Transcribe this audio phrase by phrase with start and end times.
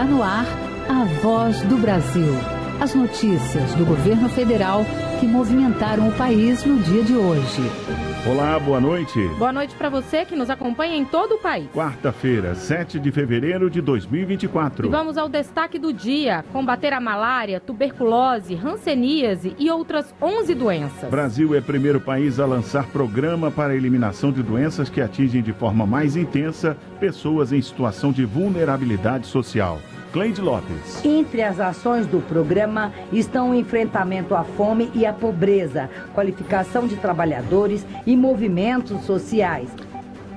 [0.00, 0.46] Está no ar
[0.88, 2.32] a voz do Brasil.
[2.80, 4.82] As notícias do governo federal
[5.20, 8.09] que movimentaram o país no dia de hoje.
[8.28, 9.18] Olá, boa noite.
[9.38, 11.66] Boa noite para você que nos acompanha em todo o país.
[11.72, 14.86] Quarta-feira, 7 de fevereiro de 2024.
[14.86, 21.08] E vamos ao destaque do dia: combater a malária, tuberculose, hanseníase e outras 11 doenças.
[21.08, 25.40] Brasil é o primeiro país a lançar programa para a eliminação de doenças que atingem
[25.40, 29.80] de forma mais intensa pessoas em situação de vulnerabilidade social.
[30.12, 31.04] Cleide Lopes.
[31.04, 36.96] Entre as ações do programa estão o enfrentamento à fome e à pobreza, qualificação de
[36.96, 39.68] trabalhadores e movimentos sociais.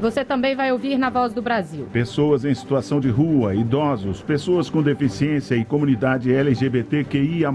[0.03, 1.87] Você também vai ouvir na Voz do Brasil.
[1.93, 7.49] Pessoas em situação de rua, idosos, pessoas com deficiência e comunidade LGBTQIA.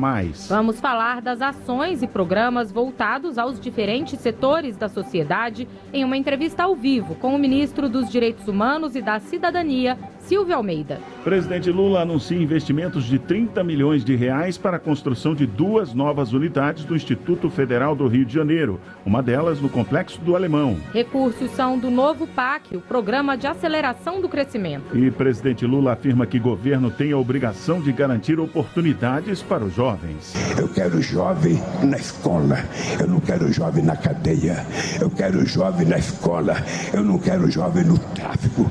[0.49, 6.63] Vamos falar das ações e programas voltados aos diferentes setores da sociedade em uma entrevista
[6.63, 11.01] ao vivo com o ministro dos Direitos Humanos e da Cidadania, Silvio Almeida.
[11.25, 16.35] Presidente Lula anuncia investimentos de 30 milhões de reais para a construção de duas novas
[16.35, 20.77] unidades do Instituto Federal do Rio de Janeiro, uma delas no Complexo do Alemão.
[20.93, 24.95] Recursos são do novo PAC, o Programa de Aceleração do Crescimento.
[24.95, 30.35] E presidente Lula afirma que governo tem a obrigação de garantir oportunidades para os jovens.
[30.59, 32.59] Eu quero jovem na escola,
[33.01, 34.67] eu não quero jovem na cadeia,
[35.01, 36.55] eu quero jovem na escola,
[36.93, 38.71] eu não quero jovem no tráfico.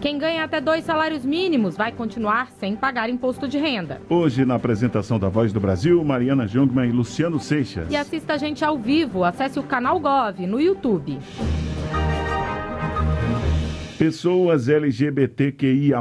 [0.00, 4.00] Quem ganha até dois salários mínimos vai continuar sem pagar imposto de renda.
[4.08, 7.86] Hoje, na apresentação da Voz do Brasil, Mariana Jungmann e Luciano Seixas.
[7.90, 9.24] E assista a gente ao vivo.
[9.24, 11.18] Acesse o canal Gov no YouTube.
[14.00, 15.98] Pessoas LGBTQIA,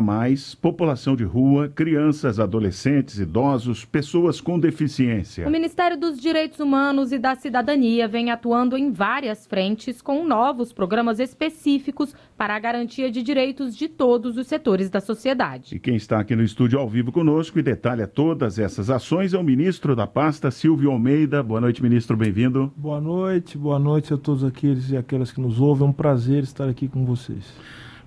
[0.62, 5.46] população de rua, crianças, adolescentes, idosos, pessoas com deficiência.
[5.46, 10.72] O Ministério dos Direitos Humanos e da Cidadania vem atuando em várias frentes com novos
[10.72, 15.76] programas específicos para a garantia de direitos de todos os setores da sociedade.
[15.76, 19.38] E quem está aqui no estúdio ao vivo conosco e detalha todas essas ações é
[19.38, 21.44] o ministro da pasta, Silvio Almeida.
[21.44, 22.72] Boa noite, ministro, bem-vindo.
[22.78, 25.86] Boa noite, boa noite a todos aqueles e aquelas que nos ouvem.
[25.86, 27.44] É um prazer estar aqui com vocês.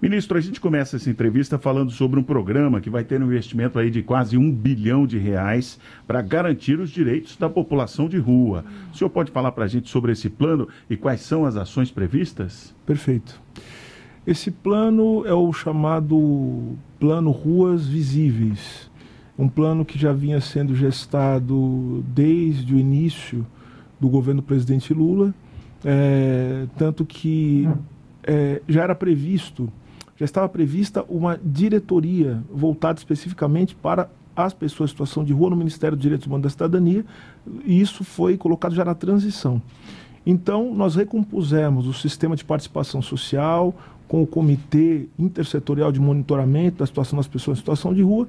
[0.02, 3.78] Ministro, a gente começa essa entrevista falando sobre um programa que vai ter um investimento
[3.78, 8.64] aí de quase um bilhão de reais para garantir os direitos da população de rua.
[8.92, 11.92] O senhor pode falar para a gente sobre esse plano e quais são as ações
[11.92, 12.74] previstas?
[12.84, 13.40] Perfeito.
[14.26, 18.90] Esse plano é o chamado Plano Ruas Visíveis.
[19.38, 23.46] Um plano que já vinha sendo gestado desde o início
[24.00, 25.32] do governo do presidente Lula,
[25.84, 27.68] é, tanto que
[28.24, 29.72] é, já era previsto
[30.22, 35.56] já estava prevista uma diretoria voltada especificamente para as pessoas em situação de rua no
[35.56, 37.04] Ministério dos Direitos Humanos da Cidadania,
[37.64, 39.60] e isso foi colocado já na transição.
[40.24, 43.74] Então, nós recompusemos o sistema de participação social
[44.06, 48.28] com o Comitê Intersetorial de Monitoramento da Situação das Pessoas em Situação de Rua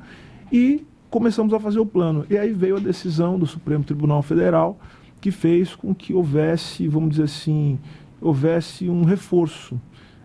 [0.52, 2.26] e começamos a fazer o plano.
[2.28, 4.80] E aí veio a decisão do Supremo Tribunal Federal
[5.22, 7.78] que fez com que houvesse, vamos dizer assim,
[8.20, 9.80] houvesse um reforço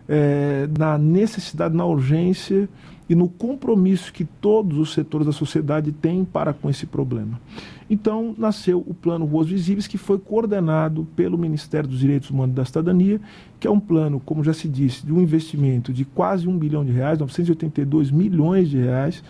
[0.09, 2.67] é, na necessidade, na urgência
[3.07, 7.39] e no compromisso que todos os setores da sociedade têm para com esse problema.
[7.89, 12.55] Então, nasceu o Plano Ruas Visíveis, que foi coordenado pelo Ministério dos Direitos Humanos e
[12.55, 13.19] da Cidadania,
[13.59, 16.85] que é um plano, como já se disse, de um investimento de quase um bilhão
[16.85, 19.23] de reais, 982 milhões de reais.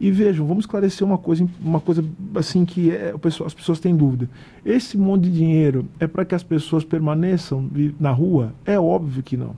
[0.00, 2.02] E vejam, vamos esclarecer uma coisa, uma coisa
[2.34, 3.14] assim que é,
[3.44, 4.28] as pessoas têm dúvida.
[4.64, 7.68] Esse monte de dinheiro é para que as pessoas permaneçam
[8.00, 8.54] na rua?
[8.64, 9.54] É óbvio que não.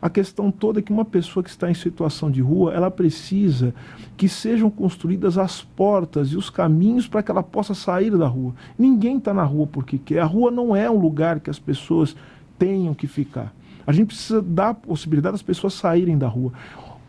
[0.00, 3.74] A questão toda é que uma pessoa que está em situação de rua, ela precisa
[4.16, 8.54] que sejam construídas as portas e os caminhos para que ela possa sair da rua.
[8.78, 10.20] Ninguém está na rua porque quer.
[10.20, 12.16] A rua não é um lugar que as pessoas
[12.58, 13.54] tenham que ficar.
[13.86, 16.52] A gente precisa dar a possibilidade das pessoas saírem da rua.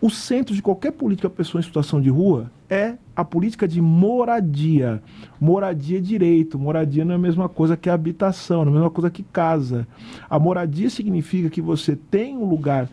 [0.02, 3.82] O centro de qualquer política para pessoa em situação de rua é a política de
[3.82, 5.04] moradia.
[5.42, 6.58] Moradia é direito.
[6.58, 9.86] Moradia não é a mesma coisa que habitação, não é a mesma coisa que casa.
[10.30, 12.88] A moradia significa que você tem um lugar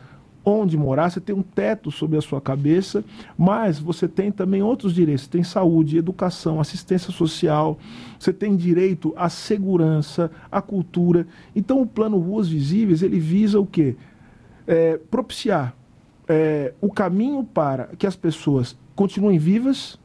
[0.44, 3.04] onde morar, você tem um teto sobre a sua cabeça,
[3.36, 5.25] mas você tem também outros direitos.
[5.25, 7.78] Você tem saúde, educação, assistência social,
[8.19, 11.25] você tem direito à segurança, à cultura.
[11.54, 13.94] Então o plano Ruas Visíveis, ele visa o quê?
[14.66, 15.75] É, propiciar
[16.26, 19.96] é, o caminho para que as pessoas continuem vivas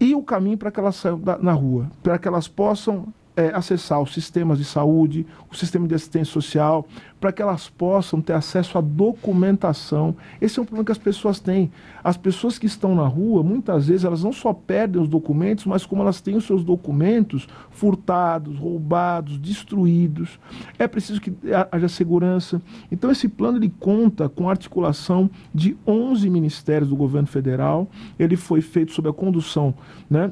[0.00, 3.48] e o caminho para que elas saiam da, na rua, para que elas possam é,
[3.54, 6.86] acessar os sistemas de saúde, o sistema de assistência social,
[7.20, 10.14] para que elas possam ter acesso à documentação.
[10.40, 11.72] Esse é um problema que as pessoas têm.
[12.02, 15.86] As pessoas que estão na rua, muitas vezes, elas não só perdem os documentos, mas
[15.86, 20.38] como elas têm os seus documentos furtados, roubados, destruídos.
[20.78, 21.32] É preciso que
[21.72, 22.60] haja segurança.
[22.92, 27.88] Então, esse plano ele conta com a articulação de 11 ministérios do governo federal.
[28.18, 29.74] Ele foi feito sob a condução
[30.10, 30.30] né,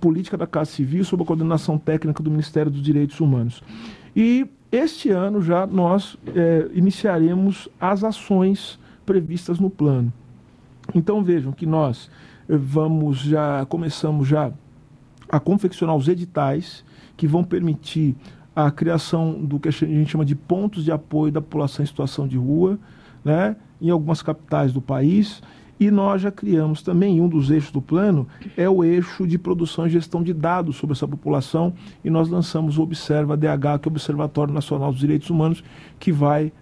[0.00, 3.62] política da Casa Civil, sob a coordenação técnica do Ministério dos Direitos Humanos.
[4.14, 10.12] E este ano já nós é, iniciaremos as ações previstas no plano.
[10.94, 12.10] Então vejam que nós
[12.48, 14.52] eh, vamos já começamos já
[15.28, 16.84] a confeccionar os editais
[17.16, 18.14] que vão permitir
[18.56, 22.26] a criação do que a gente chama de pontos de apoio da população em situação
[22.26, 22.78] de rua,
[23.24, 25.42] né, em algumas capitais do país
[25.80, 28.26] e nós já criamos também, um dos eixos do plano
[28.56, 31.72] é o eixo de produção e gestão de dados sobre essa população,
[32.04, 35.62] e nós lançamos o Observa DH, que é o Observatório Nacional dos Direitos Humanos,
[35.98, 36.52] que vai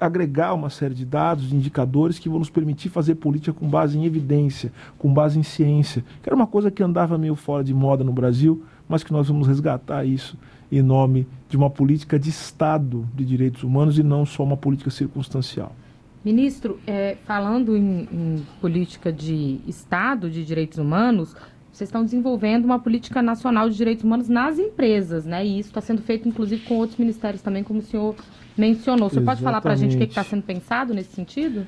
[0.00, 3.98] agregar uma série de dados, de indicadores que vão nos permitir fazer política com base
[3.98, 7.74] em evidência, com base em ciência, que era uma coisa que andava meio fora de
[7.74, 10.38] moda no Brasil, mas que nós vamos resgatar isso
[10.70, 14.90] em nome de uma política de Estado de direitos humanos e não só uma política
[14.90, 15.76] circunstancial.
[16.24, 21.34] Ministro, é, falando em, em, política de Estado de direitos humanos,
[21.72, 25.44] vocês estão desenvolvendo uma política nacional de direitos humanos nas empresas, né?
[25.44, 28.14] E isso está sendo feito, inclusive, com outros ministérios também, como o senhor
[28.56, 29.08] mencionou.
[29.08, 31.66] Você pode falar para a gente o que está sendo pensado nesse sentido?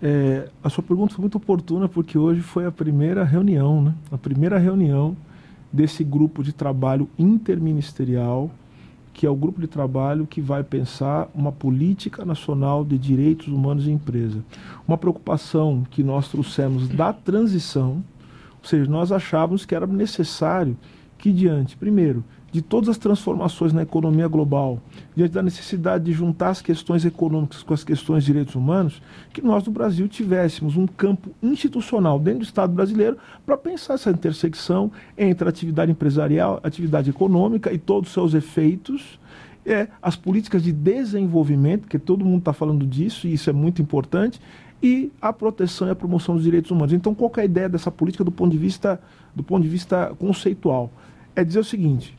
[0.00, 3.94] É, a sua pergunta foi muito oportuna, porque hoje foi a primeira reunião, né?
[4.10, 5.16] A primeira reunião
[5.72, 8.50] desse grupo de trabalho interministerial
[9.18, 13.88] que é o grupo de trabalho que vai pensar uma política nacional de direitos humanos
[13.88, 14.44] em empresa.
[14.86, 18.04] Uma preocupação que nós trouxemos da transição,
[18.62, 20.76] ou seja, nós achávamos que era necessário
[21.18, 24.80] que diante, primeiro, de todas as transformações na economia global,
[25.14, 29.02] diante da necessidade de juntar as questões econômicas com as questões de direitos humanos,
[29.32, 34.10] que nós no Brasil tivéssemos um campo institucional dentro do Estado brasileiro para pensar essa
[34.10, 39.18] intersecção entre a atividade empresarial, atividade econômica e todos os seus efeitos,
[39.66, 43.82] é, as políticas de desenvolvimento, que todo mundo está falando disso, e isso é muito
[43.82, 44.40] importante,
[44.82, 46.94] e a proteção e a promoção dos direitos humanos.
[46.94, 48.98] Então, qual é a ideia dessa política do ponto de vista,
[49.34, 50.90] do ponto de vista conceitual?
[51.36, 52.17] É dizer o seguinte: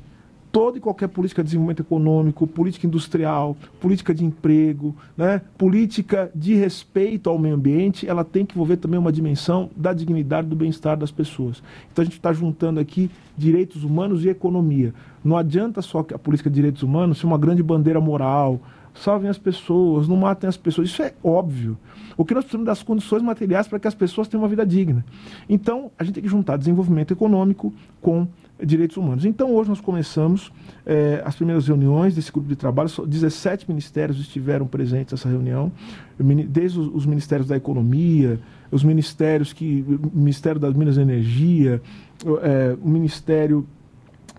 [0.51, 6.55] toda e qualquer política de desenvolvimento econômico, política industrial, política de emprego, né, política de
[6.55, 10.97] respeito ao meio ambiente, ela tem que envolver também uma dimensão da dignidade do bem-estar
[10.97, 11.61] das pessoas.
[11.91, 14.93] Então a gente está juntando aqui direitos humanos e economia.
[15.23, 18.59] Não adianta só que a política de direitos humanos ser uma grande bandeira moral,
[18.93, 20.89] salvem as pessoas, não matem as pessoas.
[20.89, 21.77] Isso é óbvio.
[22.17, 25.05] O que nós precisamos das condições materiais para que as pessoas tenham uma vida digna.
[25.47, 28.27] Então, a gente tem que juntar desenvolvimento econômico com
[28.65, 29.25] direitos humanos.
[29.25, 30.51] Então, hoje nós começamos
[30.85, 32.89] eh, as primeiras reuniões desse grupo de trabalho.
[33.05, 35.71] 17 ministérios estiveram presentes nessa reunião,
[36.47, 38.39] desde os, ministérios da economia,
[38.71, 39.85] os ministérios que.
[40.13, 41.81] Ministério das Minas e Energia,
[42.41, 43.65] eh, o Ministério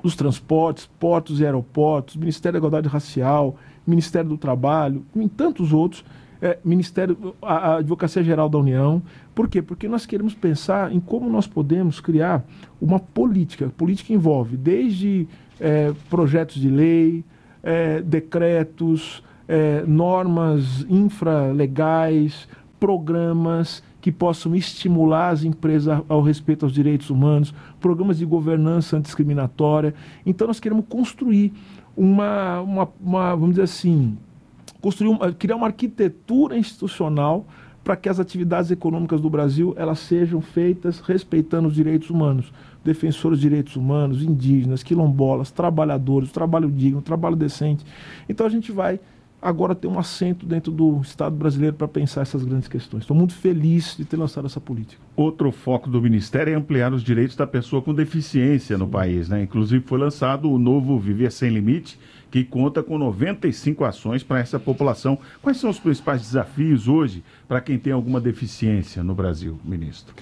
[0.03, 3.57] dos Transportes, Portos e Aeroportos, Ministério da Igualdade Racial,
[3.87, 6.05] Ministério do Trabalho, e tantos outros
[6.41, 9.03] é, Ministério, a, a Advocacia Geral da União.
[9.35, 9.61] Por quê?
[9.61, 12.45] Porque nós queremos pensar em como nós podemos criar
[12.81, 13.67] uma política.
[13.67, 15.29] A política envolve desde
[15.59, 17.25] é, projetos de lei,
[17.63, 22.49] é, decretos, é, normas infralegais,
[22.79, 29.95] programas que possam estimular as empresas ao respeito aos direitos humanos, programas de governança antidiscriminatória.
[30.25, 31.53] Então, nós queremos construir
[31.95, 34.17] uma, uma, uma vamos dizer assim,
[34.81, 37.47] construir uma, criar uma arquitetura institucional
[37.83, 42.53] para que as atividades econômicas do Brasil elas sejam feitas respeitando os direitos humanos,
[42.85, 47.85] defensores de direitos humanos, indígenas, quilombolas, trabalhadores, trabalho digno, trabalho decente.
[48.29, 49.01] Então a gente vai
[49.43, 53.05] agora ter um assento dentro do Estado brasileiro para pensar essas grandes questões.
[53.05, 55.01] Estou muito feliz de ter lançado essa política.
[55.17, 58.83] Outro foco do Ministério é ampliar os direitos da pessoa com deficiência Sim.
[58.83, 59.29] no país.
[59.29, 59.43] Né?
[59.43, 61.99] Inclusive foi lançado o novo Viver Sem Limite,
[62.31, 65.19] que conta com 95 ações para essa população.
[65.43, 70.15] Quais são os principais desafios hoje para quem tem alguma deficiência no Brasil, ministro?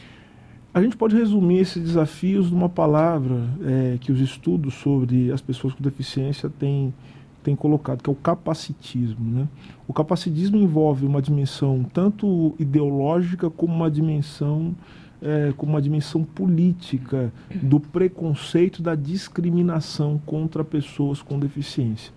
[0.72, 5.74] A gente pode resumir esses desafios numa palavra é, que os estudos sobre as pessoas
[5.74, 6.94] com deficiência têm,
[7.42, 9.40] têm colocado, que é o capacitismo.
[9.40, 9.48] Né?
[9.86, 14.74] O capacitismo envolve uma dimensão tanto ideológica como uma dimensão
[15.22, 17.32] é, como uma dimensão política
[17.62, 22.12] do preconceito, da discriminação contra pessoas com deficiência.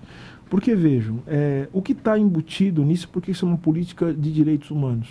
[0.50, 4.70] Porque vejam, é, o que está embutido nisso, porque isso é uma política de direitos
[4.70, 5.08] humanos.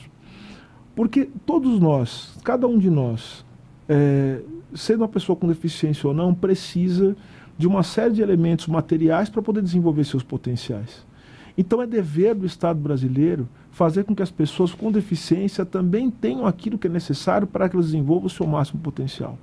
[0.95, 3.45] Porque todos nós, cada um de nós,
[3.89, 4.41] é,
[4.75, 7.17] sendo uma pessoa com deficiência ou não, precisa
[7.57, 11.07] de uma série de elementos materiais para poder desenvolver seus potenciais.
[11.61, 16.47] Então é dever do Estado brasileiro fazer com que as pessoas com deficiência também tenham
[16.47, 19.39] aquilo que é necessário para que elas desenvolvam o seu máximo potencial.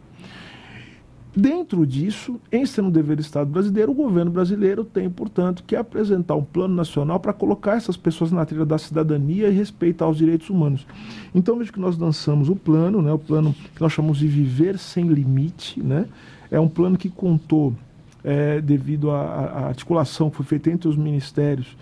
[1.36, 5.75] Dentro disso, em sendo um dever do Estado brasileiro, o governo brasileiro tem, portanto, que
[5.75, 10.17] apresentar um plano nacional para colocar essas pessoas na trilha da cidadania e respeitar os
[10.17, 10.88] direitos humanos.
[11.36, 14.79] Então, veja que nós lançamos o plano, né, o plano que nós chamamos de Viver
[14.79, 16.07] Sem Limite, né,
[16.50, 17.75] é um plano que contou,
[18.24, 21.77] é, devido à articulação que foi feita entre os ministérios,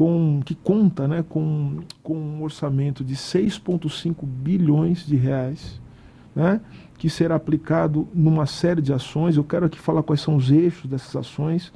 [0.00, 5.78] com, que conta né, com, com um orçamento de 6,5 bilhões de reais,
[6.34, 6.58] né,
[7.00, 9.34] que será aplicado numa série de ações.
[9.34, 11.72] Eu quero aqui falar quais são os eixos dessas ações.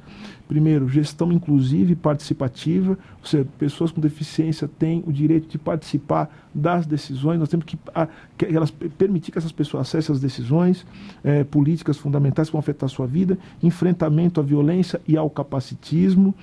[0.47, 6.29] Primeiro, gestão inclusiva e participativa, ou seja, pessoas com deficiência têm o direito de participar
[6.53, 10.85] das decisões, nós temos que, a, que elas, permitir que essas pessoas acessem as decisões,
[11.23, 16.35] é, políticas fundamentais que vão afetar a sua vida, enfrentamento à violência e ao capacitismo,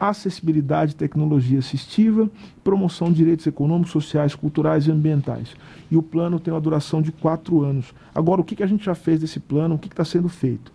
[0.00, 2.30] acessibilidade tecnologia assistiva,
[2.64, 5.54] promoção de direitos econômicos, sociais, culturais e ambientais.
[5.90, 7.92] E o plano tem uma duração de quatro anos.
[8.14, 9.74] Agora, o que, que a gente já fez desse plano?
[9.74, 10.72] O que está sendo feito?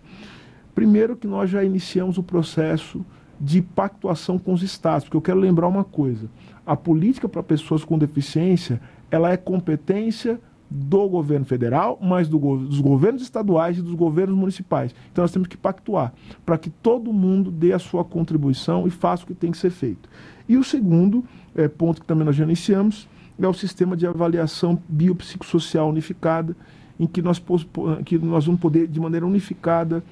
[0.74, 3.04] Primeiro que nós já iniciamos o processo
[3.40, 6.28] de pactuação com os estados, porque eu quero lembrar uma coisa:
[6.66, 8.80] a política para pessoas com deficiência
[9.10, 14.94] ela é competência do governo federal, mas do, dos governos estaduais e dos governos municipais.
[15.12, 16.12] Então nós temos que pactuar
[16.44, 19.70] para que todo mundo dê a sua contribuição e faça o que tem que ser
[19.70, 20.08] feito.
[20.48, 23.08] E o segundo é, ponto que também nós já iniciamos
[23.44, 26.56] é o sistema de avaliação biopsicossocial unificada,
[26.98, 27.42] em que nós,
[28.04, 30.02] que nós vamos poder, de maneira unificada,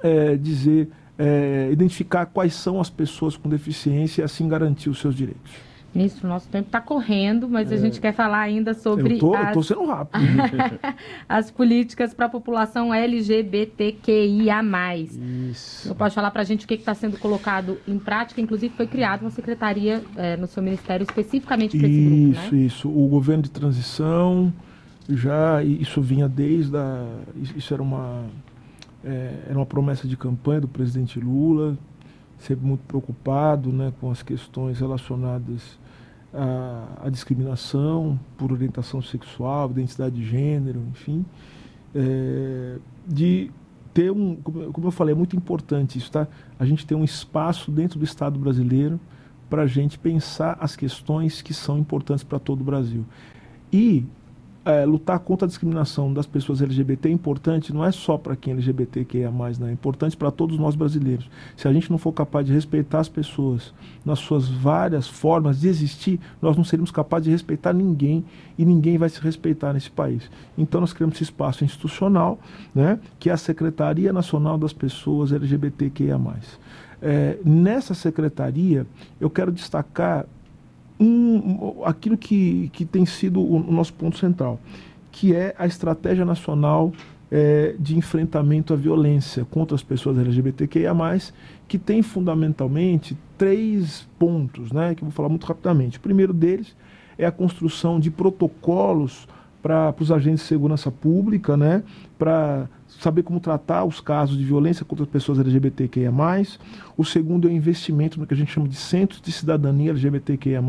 [0.00, 5.14] é, dizer, é, identificar quais são as pessoas com deficiência e assim garantir os seus
[5.14, 5.52] direitos.
[5.94, 7.74] Ministro, nosso tempo está correndo, mas é.
[7.74, 9.18] a gente quer falar ainda sobre.
[9.20, 10.20] Eu estou sendo rápido.
[11.28, 14.60] as políticas para a população LGBTQIA.
[15.50, 15.88] Isso.
[15.88, 18.40] Eu pode falar para a gente o que está sendo colocado em prática?
[18.40, 22.32] Inclusive, foi criada uma secretaria é, no seu ministério especificamente para esse grupo.
[22.32, 22.60] Isso, né?
[22.60, 22.88] isso.
[22.88, 24.52] O governo de transição
[25.08, 25.62] já.
[25.62, 27.06] Isso vinha desde a.
[27.56, 28.24] Isso era uma
[29.04, 31.76] é, era uma promessa de campanha do presidente Lula,
[32.38, 35.78] sempre muito preocupado né, com as questões relacionadas
[36.34, 41.24] à discriminação por orientação sexual, identidade de gênero, enfim,
[41.94, 43.50] é, de
[43.92, 46.26] ter um, como eu falei, é muito importante isso, tá?
[46.58, 48.98] A gente ter um espaço dentro do Estado brasileiro
[49.48, 53.04] para a gente pensar as questões que são importantes para todo o Brasil.
[53.72, 54.04] E
[54.64, 58.52] é, lutar contra a discriminação das pessoas LGBT é importante, não é só para quem
[58.52, 59.68] é LGBT que é mais, né?
[59.68, 61.28] é importante para todos nós brasileiros.
[61.56, 65.68] Se a gente não for capaz de respeitar as pessoas nas suas várias formas de
[65.68, 68.24] existir, nós não seremos capazes de respeitar ninguém
[68.56, 70.30] e ninguém vai se respeitar nesse país.
[70.56, 72.38] Então nós criamos esse espaço institucional,
[72.74, 72.98] né?
[73.18, 76.18] que é a Secretaria Nacional das Pessoas LGBTQIA+.
[77.02, 78.86] É, nessa secretaria,
[79.20, 80.24] eu quero destacar
[80.98, 84.60] um, aquilo que, que tem sido o, o nosso ponto central,
[85.10, 86.92] que é a estratégia nacional
[87.30, 90.94] é, de enfrentamento à violência contra as pessoas LGBTQIA+,
[91.66, 95.98] que tem fundamentalmente três pontos, né, que eu vou falar muito rapidamente.
[95.98, 96.76] O primeiro deles
[97.18, 99.26] é a construção de protocolos
[99.62, 101.82] para os agentes de segurança pública, né,
[102.18, 102.68] para
[103.04, 106.10] saber como tratar os casos de violência contra as pessoas LGBTQIA+.
[106.96, 110.62] O segundo é o investimento no que a gente chama de centros de cidadania LGBTQIA+,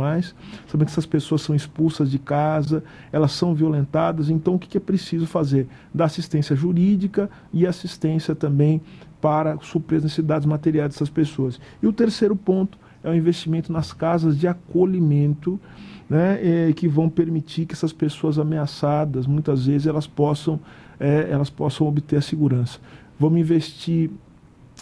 [0.68, 4.82] sabendo que essas pessoas são expulsas de casa, elas são violentadas, então o que é
[4.82, 5.68] preciso fazer?
[5.94, 8.82] Dar assistência jurídica e assistência também
[9.22, 11.60] para suprir as necessidades materiais dessas pessoas.
[11.82, 15.60] E o terceiro ponto é o investimento nas casas de acolhimento,
[16.10, 20.60] né, é, que vão permitir que essas pessoas ameaçadas, muitas vezes, elas possam
[21.00, 22.80] é, elas possam obter a segurança.
[23.20, 24.10] Vamos investir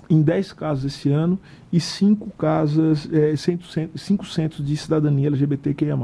[0.10, 1.40] em 10 casas esse ano
[1.72, 5.98] e 5 casas, é, 5 centros de cidadania LGBTQIA+.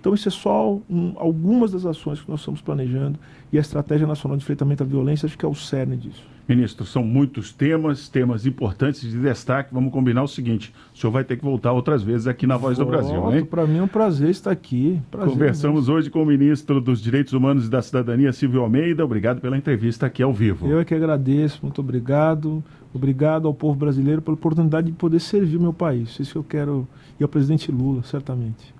[0.00, 3.18] Então isso é só um, algumas das ações que nós estamos planejando
[3.52, 6.33] e a Estratégia Nacional de Enfrentamento à Violência acho que é o cerne disso.
[6.46, 9.72] Ministro, são muitos temas, temas importantes de destaque.
[9.72, 12.76] Vamos combinar o seguinte: o senhor vai ter que voltar outras vezes aqui na Voz
[12.76, 13.44] Volto, do Brasil, hein?
[13.44, 15.00] Para mim é um prazer estar aqui.
[15.10, 15.94] Prazer Conversamos mesmo.
[15.94, 19.04] hoje com o ministro dos Direitos Humanos e da Cidadania, Silvio Almeida.
[19.04, 20.68] Obrigado pela entrevista aqui ao vivo.
[20.68, 22.62] Eu é que agradeço, muito obrigado.
[22.92, 26.20] Obrigado ao povo brasileiro pela oportunidade de poder servir o meu país.
[26.20, 26.86] Isso que eu quero.
[27.18, 28.74] E ao presidente Lula, certamente.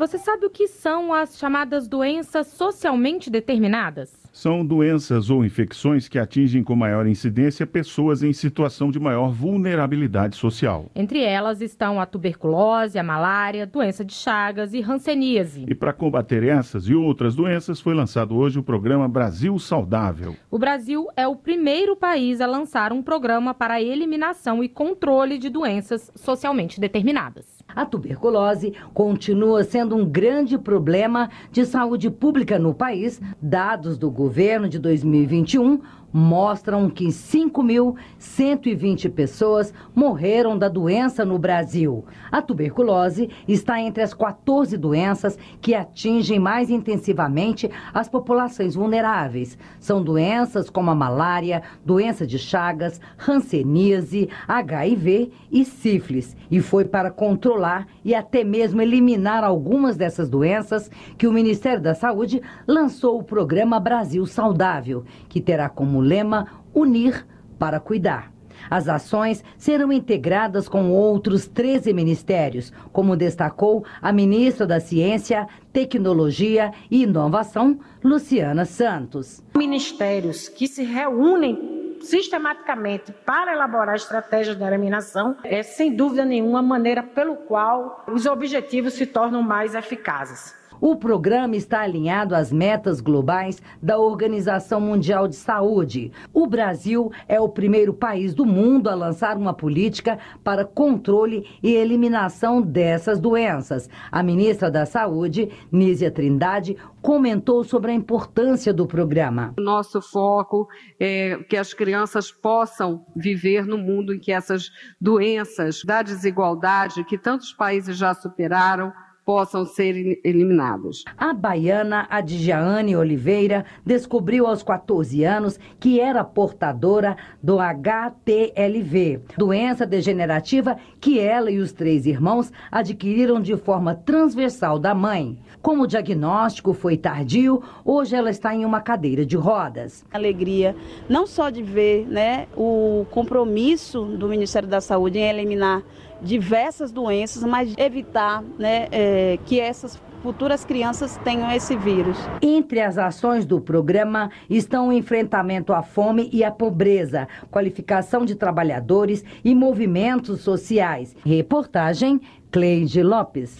[0.00, 4.10] Você sabe o que são as chamadas doenças socialmente determinadas?
[4.32, 10.36] São doenças ou infecções que atingem com maior incidência pessoas em situação de maior vulnerabilidade
[10.36, 10.86] social.
[10.94, 15.66] Entre elas estão a tuberculose, a malária, doença de Chagas e hanseníase.
[15.68, 20.34] E para combater essas e outras doenças, foi lançado hoje o programa Brasil Saudável.
[20.50, 25.36] O Brasil é o primeiro país a lançar um programa para a eliminação e controle
[25.36, 27.59] de doenças socialmente determinadas.
[27.74, 33.20] A tuberculose continua sendo um grande problema de saúde pública no país.
[33.40, 35.80] Dados do governo de 2021
[36.12, 42.04] mostram que 5.120 pessoas morreram da doença no Brasil.
[42.30, 49.56] A tuberculose está entre as 14 doenças que atingem mais intensivamente as populações vulneráveis.
[49.78, 56.36] São doenças como a malária, doença de Chagas, hanseníase, HIV e sífilis.
[56.50, 61.94] E foi para controlar e até mesmo eliminar algumas dessas doenças que o Ministério da
[61.94, 67.26] Saúde lançou o programa Brasil Saudável, que terá como lema Unir
[67.58, 68.32] para Cuidar.
[68.68, 76.72] As ações serão integradas com outros 13 ministérios, como destacou a ministra da Ciência, Tecnologia
[76.90, 79.42] e Inovação, Luciana Santos.
[79.56, 86.62] Ministérios que se reúnem sistematicamente para elaborar estratégias de eliminação é, sem dúvida nenhuma, a
[86.62, 90.59] maneira pelo qual os objetivos se tornam mais eficazes.
[90.80, 96.10] O programa está alinhado às metas globais da Organização Mundial de Saúde.
[96.32, 101.74] O Brasil é o primeiro país do mundo a lançar uma política para controle e
[101.74, 103.90] eliminação dessas doenças.
[104.10, 109.52] A ministra da Saúde, Nízia Trindade, comentou sobre a importância do programa.
[109.58, 110.66] Nosso foco
[110.98, 117.18] é que as crianças possam viver no mundo em que essas doenças da desigualdade, que
[117.18, 118.92] tantos países já superaram,
[119.24, 121.04] possam ser eliminados.
[121.16, 130.76] A baiana Adjaane Oliveira descobriu aos 14 anos que era portadora do HTLV, doença degenerativa
[131.00, 135.38] que ela e os três irmãos adquiriram de forma transversal da mãe.
[135.62, 140.04] Como o diagnóstico foi tardio, hoje ela está em uma cadeira de rodas.
[140.10, 140.74] Alegria,
[141.08, 145.82] não só de ver né, o compromisso do Ministério da Saúde em eliminar
[146.22, 152.16] diversas doenças, mas evitar né, é, que essas futuras crianças tenham esse vírus.
[152.42, 158.34] Entre as ações do programa estão o enfrentamento à fome e à pobreza, qualificação de
[158.34, 161.16] trabalhadores e movimentos sociais.
[161.24, 163.56] Reportagem Cleide Lopes.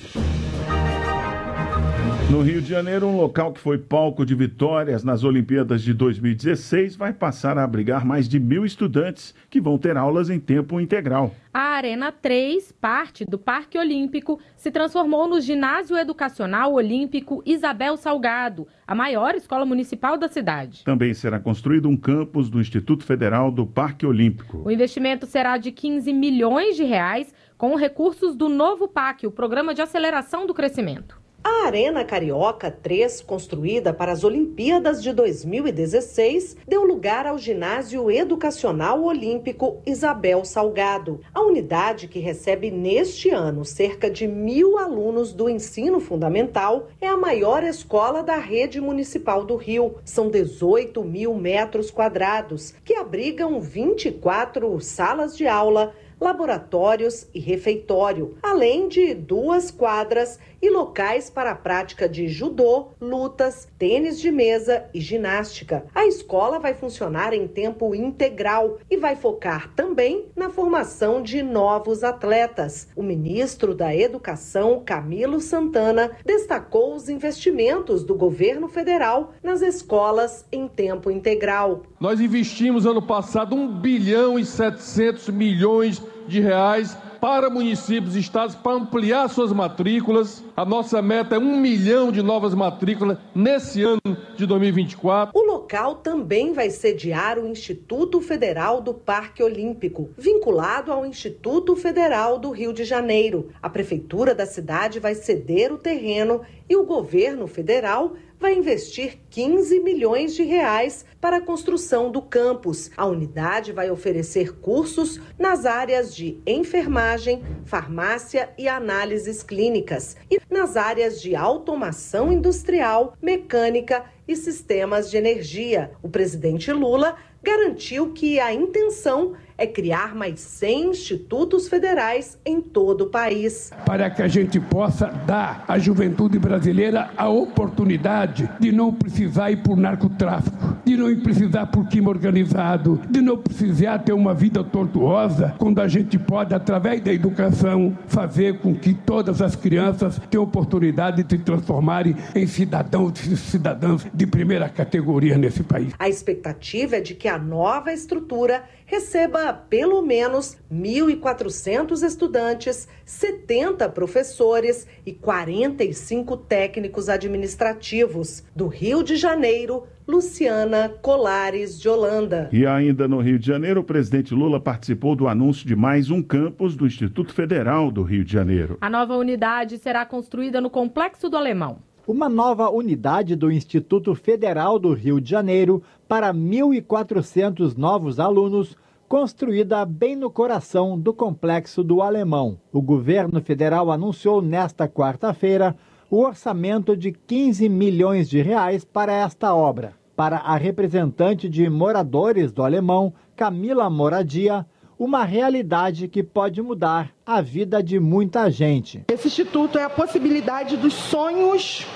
[2.30, 6.94] No Rio de Janeiro, um local que foi palco de vitórias nas Olimpíadas de 2016
[6.94, 11.34] vai passar a abrigar mais de mil estudantes que vão ter aulas em tempo integral.
[11.52, 18.68] A Arena 3, parte do Parque Olímpico, se transformou no Ginásio Educacional Olímpico Isabel Salgado,
[18.86, 20.84] a maior escola municipal da cidade.
[20.84, 24.62] Também será construído um campus do Instituto Federal do Parque Olímpico.
[24.64, 29.74] O investimento será de 15 milhões de reais com recursos do novo PAC, o Programa
[29.74, 31.19] de Aceleração do Crescimento.
[31.42, 39.02] A Arena Carioca 3, construída para as Olimpíadas de 2016, deu lugar ao Ginásio Educacional
[39.02, 41.20] Olímpico Isabel Salgado.
[41.32, 47.16] A unidade, que recebe neste ano cerca de mil alunos do ensino fundamental, é a
[47.16, 49.94] maior escola da rede municipal do Rio.
[50.04, 58.88] São 18 mil metros quadrados, que abrigam 24 salas de aula laboratórios e refeitório, além
[58.88, 65.00] de duas quadras e locais para a prática de judô, lutas, tênis de mesa e
[65.00, 65.84] ginástica.
[65.94, 72.04] A escola vai funcionar em tempo integral e vai focar também na formação de novos
[72.04, 72.88] atletas.
[72.94, 80.68] O ministro da Educação, Camilo Santana, destacou os investimentos do governo federal nas escolas em
[80.68, 81.82] tempo integral.
[81.98, 88.54] Nós investimos ano passado 1 bilhão e 700 milhões de reais para municípios e estados
[88.54, 90.42] para ampliar suas matrículas.
[90.60, 93.98] A nossa meta é um milhão de novas matrículas nesse ano
[94.36, 95.32] de 2024.
[95.34, 102.38] O local também vai sediar o Instituto Federal do Parque Olímpico, vinculado ao Instituto Federal
[102.38, 103.48] do Rio de Janeiro.
[103.62, 109.80] A prefeitura da cidade vai ceder o terreno e o governo federal vai investir 15
[109.80, 112.90] milhões de reais para a construção do campus.
[112.96, 120.76] A unidade vai oferecer cursos nas áreas de enfermagem, farmácia e análises clínicas e nas
[120.76, 125.92] áreas de automação industrial, mecânica e sistemas de energia.
[126.02, 129.34] O presidente Lula garantiu que a intenção
[129.66, 133.70] criar mais 100 institutos federais em todo o país.
[133.84, 139.62] Para que a gente possa dar à juventude brasileira a oportunidade de não precisar ir
[139.62, 145.54] por narcotráfico, de não precisar por crime organizado, de não precisar ter uma vida tortuosa,
[145.58, 151.22] quando a gente pode, através da educação, fazer com que todas as crianças tenham oportunidade
[151.22, 155.92] de se transformarem em cidadãos e cidadãs de primeira categoria nesse país.
[155.98, 164.84] A expectativa é de que a nova estrutura receba pelo menos 1.400 estudantes, 70 professores
[165.06, 168.42] e 45 técnicos administrativos.
[168.54, 172.48] Do Rio de Janeiro, Luciana Colares de Holanda.
[172.52, 176.20] E ainda no Rio de Janeiro, o presidente Lula participou do anúncio de mais um
[176.20, 178.76] campus do Instituto Federal do Rio de Janeiro.
[178.80, 181.78] A nova unidade será construída no Complexo do Alemão.
[182.06, 189.84] Uma nova unidade do Instituto Federal do Rio de Janeiro para 1.400 novos alunos construída
[189.84, 192.58] bem no coração do complexo do Alemão.
[192.72, 195.76] O governo federal anunciou nesta quarta-feira
[196.10, 199.92] o orçamento de 15 milhões de reais para esta obra.
[200.16, 204.66] Para a representante de moradores do Alemão, Camila Moradia,
[205.00, 209.02] uma realidade que pode mudar a vida de muita gente.
[209.10, 211.86] Esse instituto é a possibilidade dos sonhos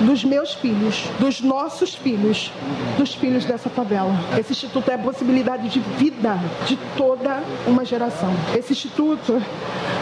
[0.00, 2.52] dos meus filhos, dos nossos filhos,
[2.96, 4.12] dos filhos dessa favela.
[4.38, 8.30] Esse instituto é a possibilidade de vida de toda uma geração.
[8.56, 9.40] Esse instituto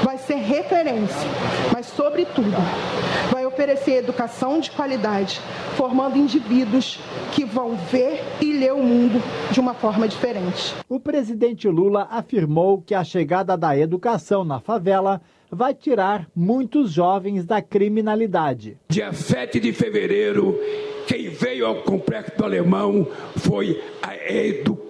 [0.03, 1.29] vai ser referência,
[1.73, 2.57] mas, sobretudo,
[3.57, 5.41] oferecer educação de qualidade,
[5.77, 7.01] formando indivíduos
[7.33, 10.75] que vão ver e ler o mundo de uma forma diferente.
[10.87, 17.47] O presidente Lula afirmou que a chegada da educação na favela vai tirar muitos jovens
[17.47, 18.77] da criminalidade.
[18.91, 20.61] Dia 7 de fevereiro,
[21.07, 24.86] quem veio ao Complexo do Alemão foi a educação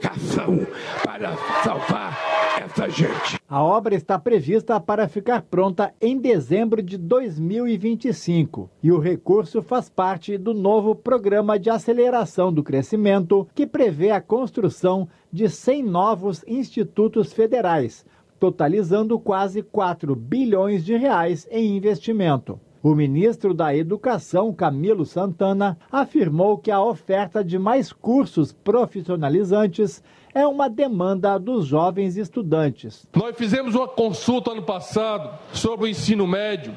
[1.05, 2.19] para salvar
[2.61, 3.39] essa gente.
[3.49, 9.89] A obra está prevista para ficar pronta em dezembro de 2025 e o recurso faz
[9.89, 16.45] parte do novo Programa de Aceleração do Crescimento, que prevê a construção de 100 novos
[16.47, 18.05] institutos federais
[18.39, 22.61] totalizando quase 4 bilhões de reais em investimento.
[22.83, 30.03] O ministro da Educação, Camilo Santana, afirmou que a oferta de mais cursos profissionalizantes
[30.37, 33.09] é uma demanda dos jovens estudantes.
[33.17, 36.75] Nós fizemos uma consulta ano passado sobre o ensino médio.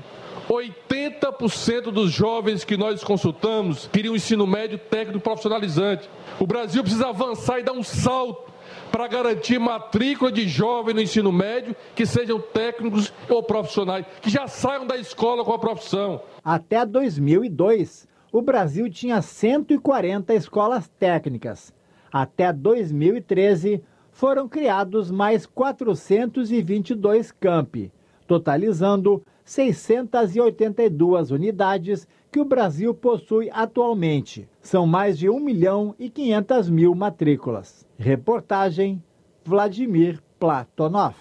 [0.47, 6.09] 80% dos jovens que nós consultamos queriam ensino médio técnico profissionalizante.
[6.39, 8.49] O Brasil precisa avançar e dar um salto
[8.93, 14.47] para garantir matrícula de jovens no ensino médio que sejam técnicos ou profissionais, que já
[14.47, 16.21] saiam da escola com a profissão.
[16.41, 21.77] Até 2002, o Brasil tinha 140 escolas técnicas.
[22.11, 27.91] Até 2013, foram criados mais 422 campi,
[28.27, 34.47] totalizando 682 unidades que o Brasil possui atualmente.
[34.61, 37.87] São mais de 1 milhão e 500 mil matrículas.
[37.97, 39.01] Reportagem
[39.43, 41.15] Vladimir Platonov.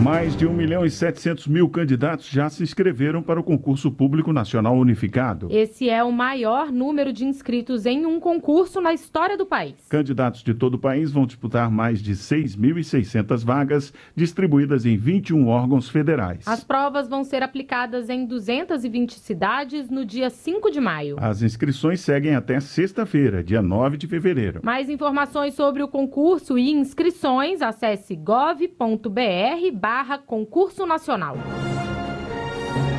[0.04, 4.34] Mais de 1 milhão e 700 mil candidatos já se inscreveram para o concurso público
[4.34, 5.48] nacional unificado.
[5.50, 9.76] Esse é o maior número de inscritos em um concurso na história do país.
[9.90, 15.88] Candidatos de todo o país vão disputar mais de 6.600 vagas, distribuídas em 21 órgãos
[15.88, 16.46] federais.
[16.46, 21.16] As provas vão ser aplicadas em 220 cidades no dia 5 de maio.
[21.20, 24.60] As inscrições seguem até sexta-feira, dia 9 de fevereiro.
[24.62, 31.38] Mais informações sobre o concurso e inscrições, acesse gov.br barra concurso nacional.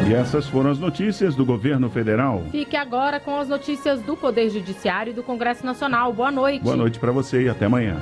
[0.09, 2.45] E essas foram as notícias do governo federal.
[2.53, 6.13] Fique agora com as notícias do Poder Judiciário e do Congresso Nacional.
[6.13, 6.63] Boa noite.
[6.63, 7.97] Boa noite para você e até amanhã.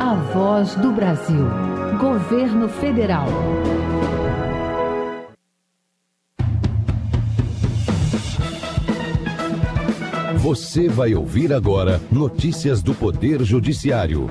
[0.00, 1.44] A voz do Brasil.
[2.00, 3.26] Governo Federal.
[10.50, 14.28] Você vai ouvir agora notícias do Poder Judiciário.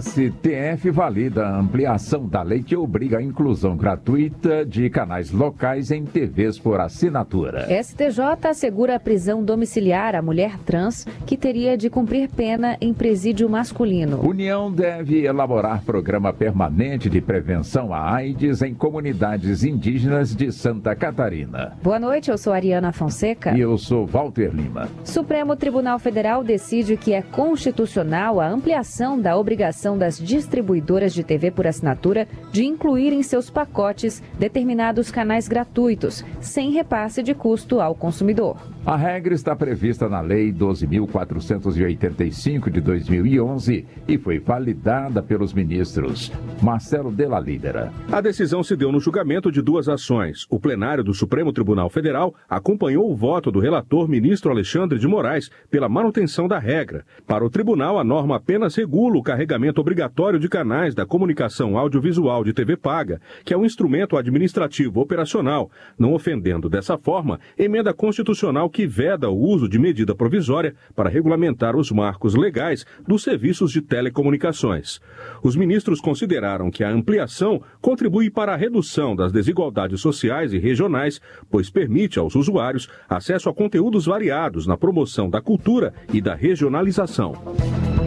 [0.00, 6.06] STF valida a ampliação da lei que obriga a inclusão gratuita de canais locais em
[6.06, 7.66] TVs por assinatura.
[7.82, 13.46] STJ assegura a prisão domiciliar à mulher trans que teria de cumprir pena em presídio
[13.46, 14.26] masculino.
[14.26, 21.76] União deve elaborar programa permanente de prevenção à AIDS em comunidades indígenas de Santa Catarina.
[21.82, 23.54] Boa noite, eu sou Ariana Fonseca.
[23.54, 24.88] E eu sou Walter Lima.
[25.04, 31.50] Supremo Tribunal Federal decide que é constitucional a ampliação da obrigação das distribuidoras de TV
[31.50, 37.94] por assinatura de incluir em seus pacotes determinados canais gratuitos, sem repasse de custo ao
[37.94, 38.56] consumidor.
[38.88, 47.12] A regra está prevista na Lei 12.485 de 2011 e foi validada pelos ministros Marcelo
[47.12, 47.92] Della Lídera.
[48.10, 50.46] A decisão se deu no julgamento de duas ações.
[50.48, 55.50] O plenário do Supremo Tribunal Federal acompanhou o voto do relator ministro Alexandre de Moraes
[55.70, 57.04] pela manutenção da regra.
[57.26, 62.42] Para o tribunal, a norma apenas regula o carregamento obrigatório de canais da comunicação audiovisual
[62.42, 68.70] de TV paga, que é um instrumento administrativo operacional, não ofendendo dessa forma emenda constitucional
[68.77, 73.80] que veda o uso de medida provisória para regulamentar os marcos legais dos serviços de
[73.80, 75.00] telecomunicações.
[75.42, 81.20] Os ministros consideraram que a ampliação contribui para a redução das desigualdades sociais e regionais,
[81.50, 87.32] pois permite aos usuários acesso a conteúdos variados na promoção da cultura e da regionalização.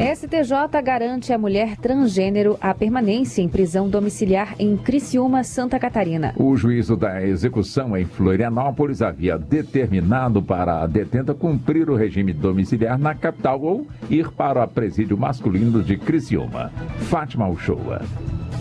[0.01, 6.33] STJ garante à mulher transgênero a permanência em prisão domiciliar em Criciúma, Santa Catarina.
[6.37, 12.97] O juízo da execução em Florianópolis havia determinado para a detenta cumprir o regime domiciliar
[12.97, 16.71] na capital ou ir para o presídio masculino de Criciúma.
[17.01, 18.01] Fátima Uchoa.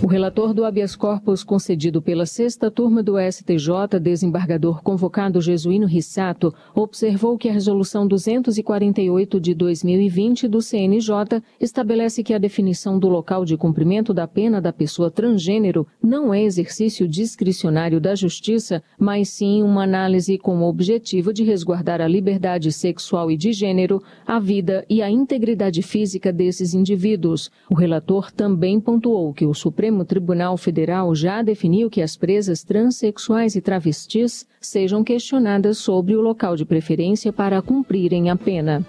[0.03, 6.55] O relator do habeas corpus concedido pela sexta turma do STJ, desembargador convocado Jesuíno Rissato,
[6.75, 11.30] observou que a resolução 248 de 2020 do CNJ
[11.61, 16.43] estabelece que a definição do local de cumprimento da pena da pessoa transgênero não é
[16.43, 22.73] exercício discricionário da justiça, mas sim uma análise com o objetivo de resguardar a liberdade
[22.73, 27.51] sexual e de gênero, a vida e a integridade física desses indivíduos.
[27.71, 33.55] O relator também pontuou que o Supremo Tribunal Federal já definiu que as presas transexuais
[33.55, 38.85] e travestis sejam questionadas sobre o local de preferência para cumprirem a pena.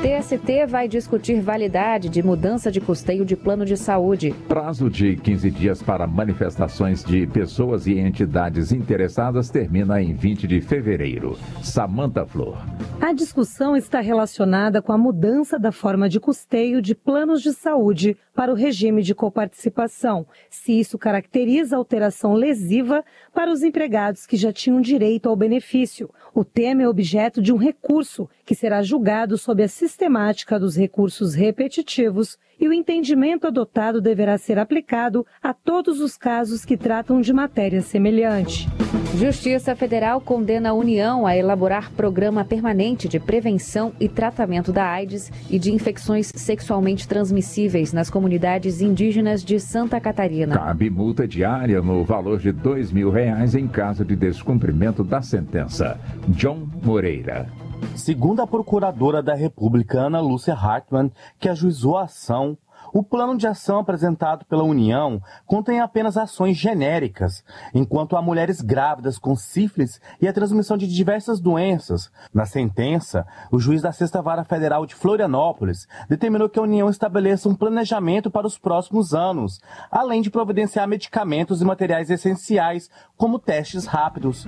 [0.00, 4.34] TST vai discutir validade de mudança de custeio de plano de saúde.
[4.48, 10.62] Prazo de 15 dias para manifestações de pessoas e entidades interessadas termina em 20 de
[10.62, 11.36] fevereiro.
[11.62, 12.56] Samanta Flor.
[12.98, 18.16] A discussão está relacionada com a mudança da forma de custeio de planos de saúde
[18.34, 24.50] para o regime de coparticipação, se isso caracteriza alteração lesiva para os empregados que já
[24.50, 26.08] tinham direito ao benefício.
[26.34, 31.34] O tema é objeto de um recurso que será julgado sob a sistemática dos recursos
[31.34, 37.32] repetitivos e o entendimento adotado deverá ser aplicado a todos os casos que tratam de
[37.32, 38.68] matéria semelhante.
[39.16, 45.30] Justiça Federal condena a União a elaborar programa permanente de prevenção e tratamento da AIDS
[45.48, 50.56] e de infecções sexualmente transmissíveis nas comunidades indígenas de Santa Catarina.
[50.56, 56.00] Cabe multa diária no valor de dois mil reais em caso de descumprimento da sentença.
[56.28, 57.46] John Moreira.
[57.94, 62.56] Segundo a procuradora da República, Ana Lúcia Hartmann, que ajuizou a ação,
[62.92, 69.18] o plano de ação apresentado pela União contém apenas ações genéricas, enquanto há mulheres grávidas
[69.18, 72.10] com sífilis e a transmissão de diversas doenças.
[72.32, 77.48] Na sentença, o juiz da Sexta Vara Federal de Florianópolis determinou que a União estabeleça
[77.48, 83.86] um planejamento para os próximos anos, além de providenciar medicamentos e materiais essenciais, como testes
[83.86, 84.46] rápidos.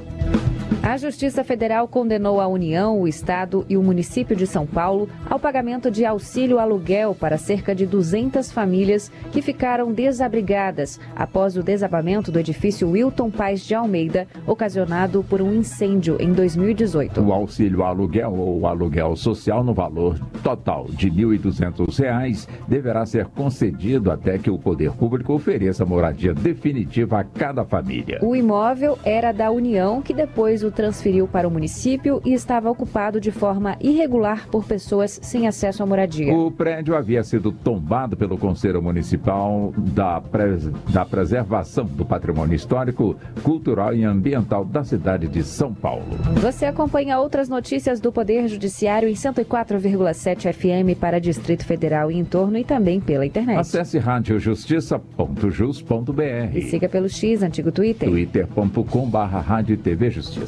[0.82, 5.38] A Justiça Federal condenou a União, o Estado e o município de São Paulo ao
[5.38, 12.32] pagamento de auxílio aluguel para cerca de 200 famílias que ficaram desabrigadas após o desabamento
[12.32, 17.20] do edifício Wilton Paz de Almeida, ocasionado por um incêndio em 2018.
[17.20, 24.10] O auxílio aluguel ou aluguel social no valor total de R$ 1.200 deverá ser concedido
[24.10, 28.18] até que o poder público ofereça moradia definitiva a cada família.
[28.22, 33.20] O imóvel era da União, que depois o transferiu para o município e estava ocupado
[33.20, 36.34] de forma irregular por pessoas sem acesso à moradia.
[36.34, 40.68] O prédio havia sido tombado pelo Conselho Municipal da, Pres...
[40.92, 46.06] da Preservação do Patrimônio Histórico, Cultural e Ambiental da cidade de São Paulo.
[46.40, 52.24] Você acompanha outras notícias do Poder Judiciário em 104,7 FM para Distrito Federal e em
[52.24, 53.58] torno e também pela internet.
[53.58, 58.08] Acesse radiojustiça.jus.br e siga pelo X, antigo Twitter.
[58.08, 59.80] twitter.com.br Rádio.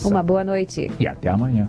[0.04, 0.92] Uma boa noite.
[1.00, 1.68] E até amanhã.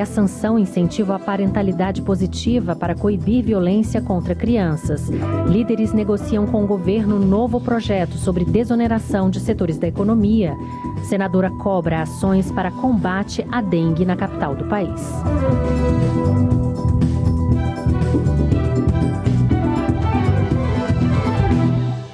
[0.00, 5.08] A sanção incentivo à parentalidade positiva para coibir violência contra crianças.
[5.48, 10.54] Líderes negociam com o governo novo projeto sobre desoneração de setores da economia.
[11.02, 15.02] Senadora cobra ações para combate à dengue na capital do país.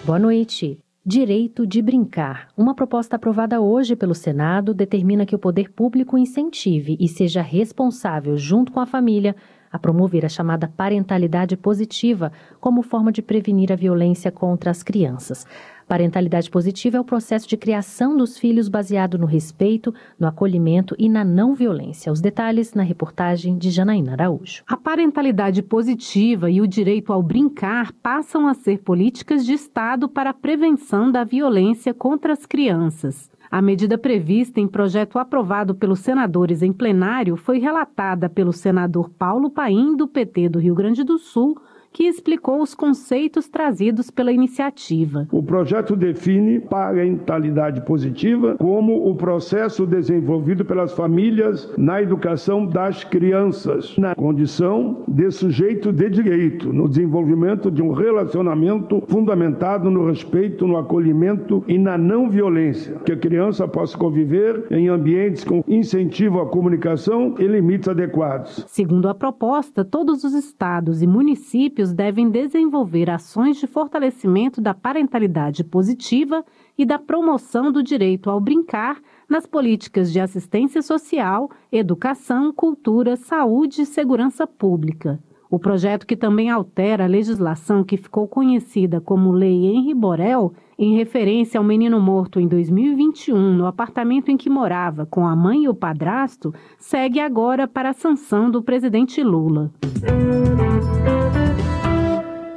[0.05, 0.84] Boa noite.
[1.07, 2.49] Direito de brincar.
[2.57, 8.39] Uma proposta aprovada hoje pelo Senado determina que o poder público incentive e seja responsável,
[8.39, 9.37] junto com a família,
[9.71, 15.47] a promover a chamada parentalidade positiva como forma de prevenir a violência contra as crianças.
[15.87, 21.09] Parentalidade positiva é o processo de criação dos filhos baseado no respeito, no acolhimento e
[21.09, 22.11] na não violência.
[22.11, 24.63] Os detalhes na reportagem de Janaína Araújo.
[24.67, 30.31] A parentalidade positiva e o direito ao brincar passam a ser políticas de Estado para
[30.31, 33.31] a prevenção da violência contra as crianças.
[33.51, 39.51] A medida prevista em projeto aprovado pelos senadores em plenário foi relatada pelo senador Paulo
[39.51, 41.57] Paim, do PT do Rio Grande do Sul,
[41.95, 45.29] que explicou os conceitos trazidos pela iniciativa.
[45.31, 53.97] O projeto define parentalidade positiva como o processo desenvolvido pelas famílias na educação das crianças,
[53.97, 60.77] na condição de sujeito de direito, no desenvolvimento de um relacionamento fundamentado no respeito, no
[60.77, 66.47] acolhimento e na não violência, que a criança possa conviver em ambientes com incentivo à
[66.47, 68.65] comunicação e limites adequados.
[68.67, 75.65] Segundo a proposta, todos os estados e municípios devem desenvolver ações de fortalecimento da parentalidade
[75.65, 76.45] positiva
[76.77, 83.83] e da promoção do direito ao brincar nas políticas de assistência social, educação, cultura, saúde
[83.83, 85.19] e segurança pública.
[85.55, 90.97] O projeto, que também altera a legislação que ficou conhecida como Lei Henri Borel, em
[90.97, 95.69] referência ao menino morto em 2021 no apartamento em que morava com a mãe e
[95.69, 99.71] o padrasto, segue agora para a sanção do presidente Lula.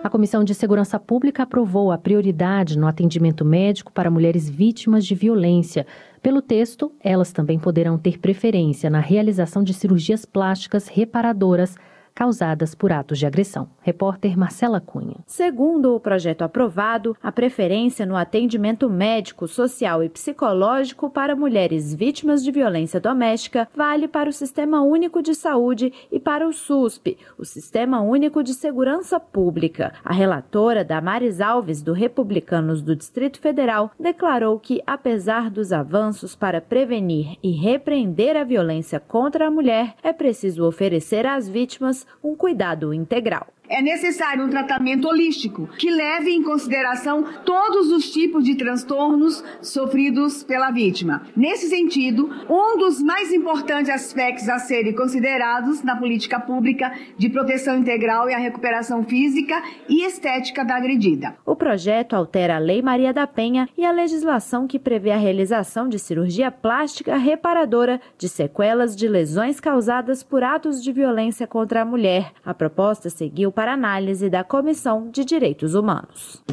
[0.07, 5.13] A Comissão de Segurança Pública aprovou a prioridade no atendimento médico para mulheres vítimas de
[5.13, 5.85] violência.
[6.21, 11.75] Pelo texto, elas também poderão ter preferência na realização de cirurgias plásticas reparadoras
[12.17, 13.69] causadas por atos de agressão.
[13.79, 15.17] Repórter Marcela Cunha.
[15.27, 22.43] Segundo o projeto aprovado, a preferência no atendimento médico, social e psicológico para mulheres vítimas
[22.43, 27.45] de violência doméstica vale para o Sistema Único de Saúde e para o SUSP, o
[27.45, 29.93] Sistema Único de Segurança Pública.
[30.03, 36.59] A relatora Damares Alves, do Republicanos do Distrito Federal, declarou que, apesar dos avanços para
[36.59, 42.93] prevenir e repreender a violência contra a mulher, é preciso oferecer às vítimas um cuidado
[42.93, 43.47] integral.
[43.69, 50.41] É necessário um tratamento holístico que leve em consideração todos os tipos de transtornos sofridos
[50.43, 51.23] pela vítima.
[51.35, 57.77] Nesse sentido, um dos mais importantes aspectos a serem considerados na política pública de proteção
[57.77, 61.35] integral é a recuperação física e estética da agredida.
[61.45, 65.89] O projeto altera a Lei Maria da Penha e a legislação que prevê a realização
[65.89, 71.85] de cirurgia plástica reparadora de sequelas de lesões causadas por atos de violência contra a
[71.85, 72.31] mulher.
[72.45, 76.43] A proposta seguiu para análise da Comissão de Direitos Humanos.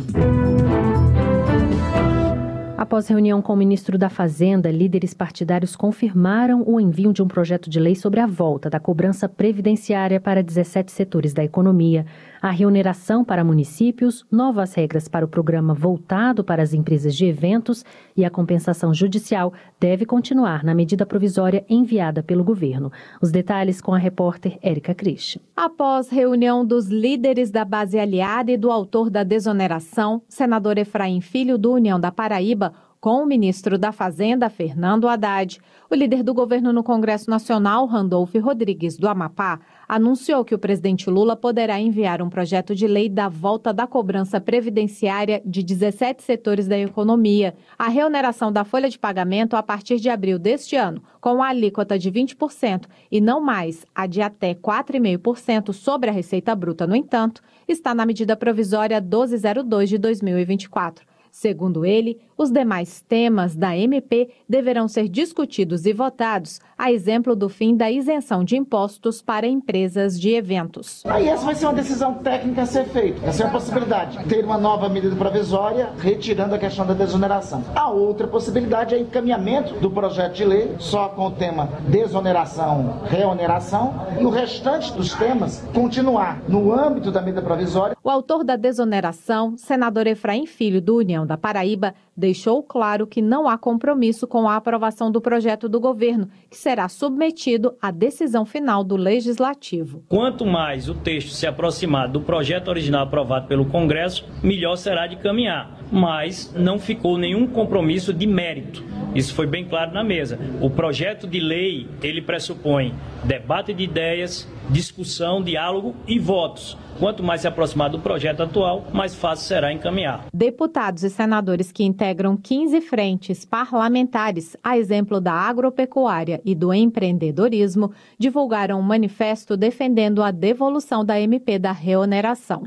[2.78, 7.68] Após reunião com o ministro da Fazenda, líderes partidários confirmaram o envio de um projeto
[7.68, 12.06] de lei sobre a volta da cobrança previdenciária para 17 setores da economia,
[12.44, 17.82] a remuneração para municípios, novas regras para o programa voltado para as empresas de eventos
[18.14, 19.50] e a compensação judicial
[19.80, 22.92] deve continuar na medida provisória enviada pelo governo.
[23.22, 25.40] Os detalhes com a repórter Érica Cristian.
[25.56, 31.56] Após reunião dos líderes da base aliada e do autor da desoneração, senador Efraim Filho
[31.56, 35.60] do União da Paraíba com o ministro da Fazenda, Fernando Haddad,
[35.90, 39.60] o líder do governo no Congresso Nacional, Randolph Rodrigues do Amapá,
[39.94, 44.40] anunciou que o presidente Lula poderá enviar um projeto de lei da volta da cobrança
[44.40, 50.10] previdenciária de 17 setores da economia, a reoneração da folha de pagamento a partir de
[50.10, 55.72] abril deste ano, com a alíquota de 20% e não mais a de até 4,5%
[55.72, 61.06] sobre a receita bruta, no entanto, está na medida provisória 1202 de 2024.
[61.34, 67.48] Segundo ele, os demais temas da MP deverão ser discutidos e votados, a exemplo do
[67.48, 71.02] fim da isenção de impostos para empresas de eventos.
[71.06, 73.26] Aí essa vai ser uma decisão técnica a ser feita.
[73.26, 74.22] Essa é a possibilidade.
[74.24, 77.62] Ter uma nova medida provisória retirando a questão da desoneração.
[77.74, 83.94] A outra possibilidade é encaminhamento do projeto de lei só com o tema desoneração, reoneração
[84.20, 87.96] e o restante dos temas continuar no âmbito da medida provisória.
[88.02, 93.48] O autor da desoneração, senador Efraim Filho do União da Paraíba deixou claro que não
[93.48, 98.84] há compromisso com a aprovação do projeto do governo, que será submetido à decisão final
[98.84, 100.02] do legislativo.
[100.08, 105.16] Quanto mais o texto se aproximar do projeto original aprovado pelo Congresso, melhor será de
[105.16, 105.78] caminhar.
[105.92, 108.82] Mas não ficou nenhum compromisso de mérito.
[109.14, 110.38] Isso foi bem claro na mesa.
[110.60, 112.92] O projeto de lei, ele pressupõe
[113.22, 116.76] debate de ideias, discussão, diálogo e votos.
[116.98, 120.26] Quanto mais se aproximar do projeto atual, mais fácil será encaminhar.
[120.32, 127.92] Deputados e senadores que integram 15 frentes parlamentares, a exemplo da agropecuária e do empreendedorismo,
[128.18, 132.62] divulgaram um manifesto defendendo a devolução da MP da reoneração.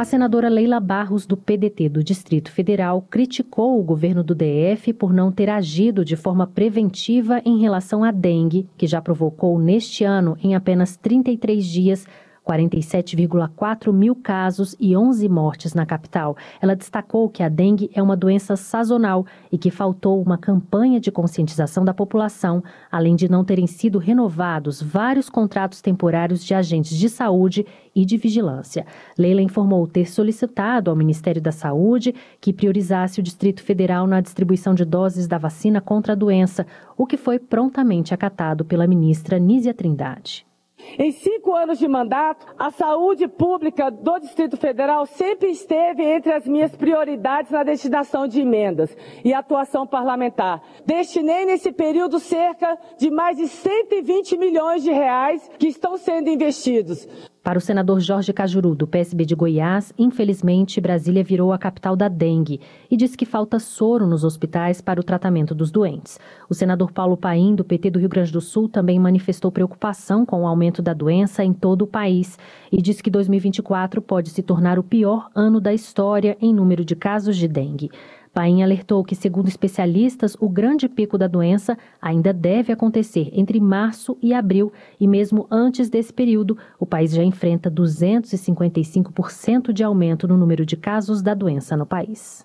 [0.00, 5.12] A senadora Leila Barros, do PDT do Distrito Federal, criticou o governo do DF por
[5.12, 10.38] não ter agido de forma preventiva em relação à dengue, que já provocou neste ano,
[10.42, 12.06] em apenas 33 dias,
[12.46, 16.36] 47,4 mil casos e 11 mortes na capital.
[16.60, 21.12] Ela destacou que a dengue é uma doença sazonal e que faltou uma campanha de
[21.12, 27.08] conscientização da população, além de não terem sido renovados vários contratos temporários de agentes de
[27.08, 27.64] saúde
[27.94, 28.86] e de vigilância.
[29.18, 34.74] Leila informou ter solicitado ao Ministério da Saúde que priorizasse o Distrito Federal na distribuição
[34.74, 36.66] de doses da vacina contra a doença,
[36.96, 40.49] o que foi prontamente acatado pela ministra Nízia Trindade.
[40.98, 46.46] Em cinco anos de mandato, a saúde pública do Distrito Federal sempre esteve entre as
[46.46, 50.62] minhas prioridades na destinação de emendas e atuação parlamentar.
[50.84, 57.06] Destinei nesse período cerca de mais de 120 milhões de reais que estão sendo investidos
[57.42, 62.06] para o senador Jorge Cajuru, do PSB de Goiás, infelizmente, Brasília virou a capital da
[62.06, 62.60] dengue
[62.90, 66.20] e diz que falta soro nos hospitais para o tratamento dos doentes.
[66.50, 70.42] O senador Paulo Paim, do PT do Rio Grande do Sul, também manifestou preocupação com
[70.42, 72.38] o aumento da doença em todo o país
[72.70, 76.94] e diz que 2024 pode se tornar o pior ano da história em número de
[76.94, 77.90] casos de dengue.
[78.32, 84.16] Paim alertou que, segundo especialistas, o grande pico da doença ainda deve acontecer entre março
[84.22, 90.36] e abril, e mesmo antes desse período, o país já enfrenta 255% de aumento no
[90.36, 92.44] número de casos da doença no país.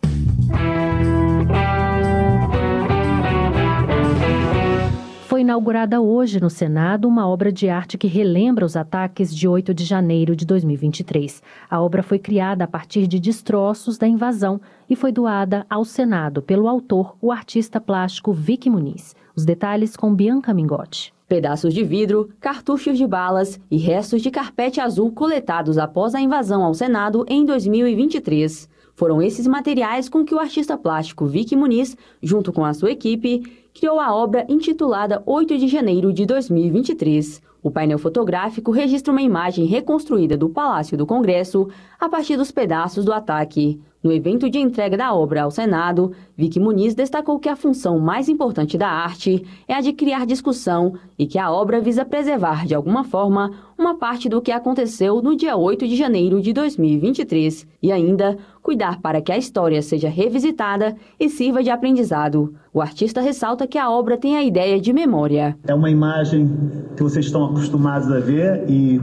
[5.46, 9.86] Inaugurada hoje no Senado uma obra de arte que relembra os ataques de 8 de
[9.86, 11.42] janeiro de 2023.
[11.70, 16.42] A obra foi criada a partir de destroços da invasão e foi doada ao Senado
[16.42, 19.16] pelo autor, o artista plástico Vicky Muniz.
[19.36, 21.14] Os detalhes com Bianca Mingotti.
[21.28, 26.64] Pedaços de vidro, cartuchos de balas e restos de carpete azul coletados após a invasão
[26.64, 28.68] ao Senado em 2023.
[28.96, 33.44] Foram esses materiais com que o artista plástico Vicky Muniz, junto com a sua equipe,
[33.74, 37.42] criou a obra intitulada 8 de janeiro de 2023.
[37.62, 41.68] O painel fotográfico registra uma imagem reconstruída do Palácio do Congresso
[42.00, 43.82] a partir dos pedaços do ataque.
[44.06, 48.30] No evento de entrega da obra ao Senado, Vicky Muniz destacou que a função mais
[48.30, 52.76] importante da arte é a de criar discussão e que a obra visa preservar, de
[52.76, 57.92] alguma forma, uma parte do que aconteceu no dia 8 de janeiro de 2023 e
[57.92, 62.54] ainda cuidar para que a história seja revisitada e sirva de aprendizado.
[62.72, 65.58] O artista ressalta que a obra tem a ideia de memória.
[65.68, 66.48] É uma imagem
[66.96, 69.02] que vocês estão acostumados a ver e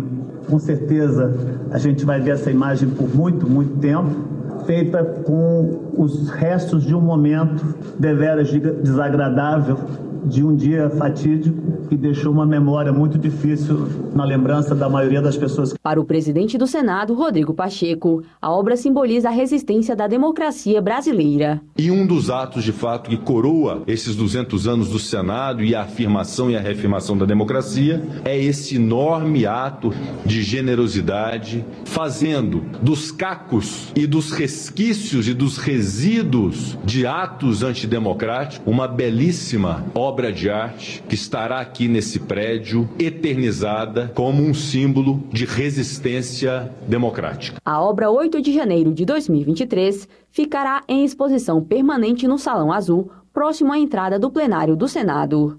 [0.49, 6.31] com certeza a gente vai ver essa imagem por muito, muito tempo feita com os
[6.31, 9.79] restos de um momento deveras desagradável
[10.25, 15.37] de um dia fatídico que deixou uma memória muito difícil na lembrança da maioria das
[15.37, 15.75] pessoas.
[15.83, 21.61] Para o presidente do Senado, Rodrigo Pacheco, a obra simboliza a resistência da democracia brasileira.
[21.77, 25.83] E um dos atos, de fato, que coroa esses 200 anos do Senado e a
[25.83, 29.93] afirmação e a reafirmação da democracia é esse enorme ato
[30.25, 38.87] de generosidade, fazendo dos cacos e dos resquícios e dos resíduos de atos antidemocráticos uma
[38.87, 45.47] belíssima obra obra de arte que estará aqui nesse prédio eternizada como um símbolo de
[45.47, 47.59] resistência democrática.
[47.65, 53.73] A obra 8 de janeiro de 2023 ficará em exposição permanente no Salão Azul, próximo
[53.73, 55.59] à entrada do plenário do Senado.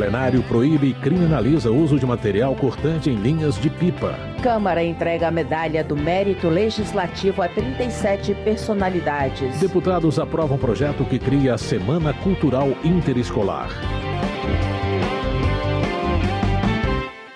[0.00, 4.14] Plenário proíbe e criminaliza o uso de material cortante em linhas de pipa.
[4.42, 9.60] Câmara entrega a medalha do mérito legislativo a 37 personalidades.
[9.60, 13.68] Deputados aprovam projeto que cria a Semana Cultural Interescolar.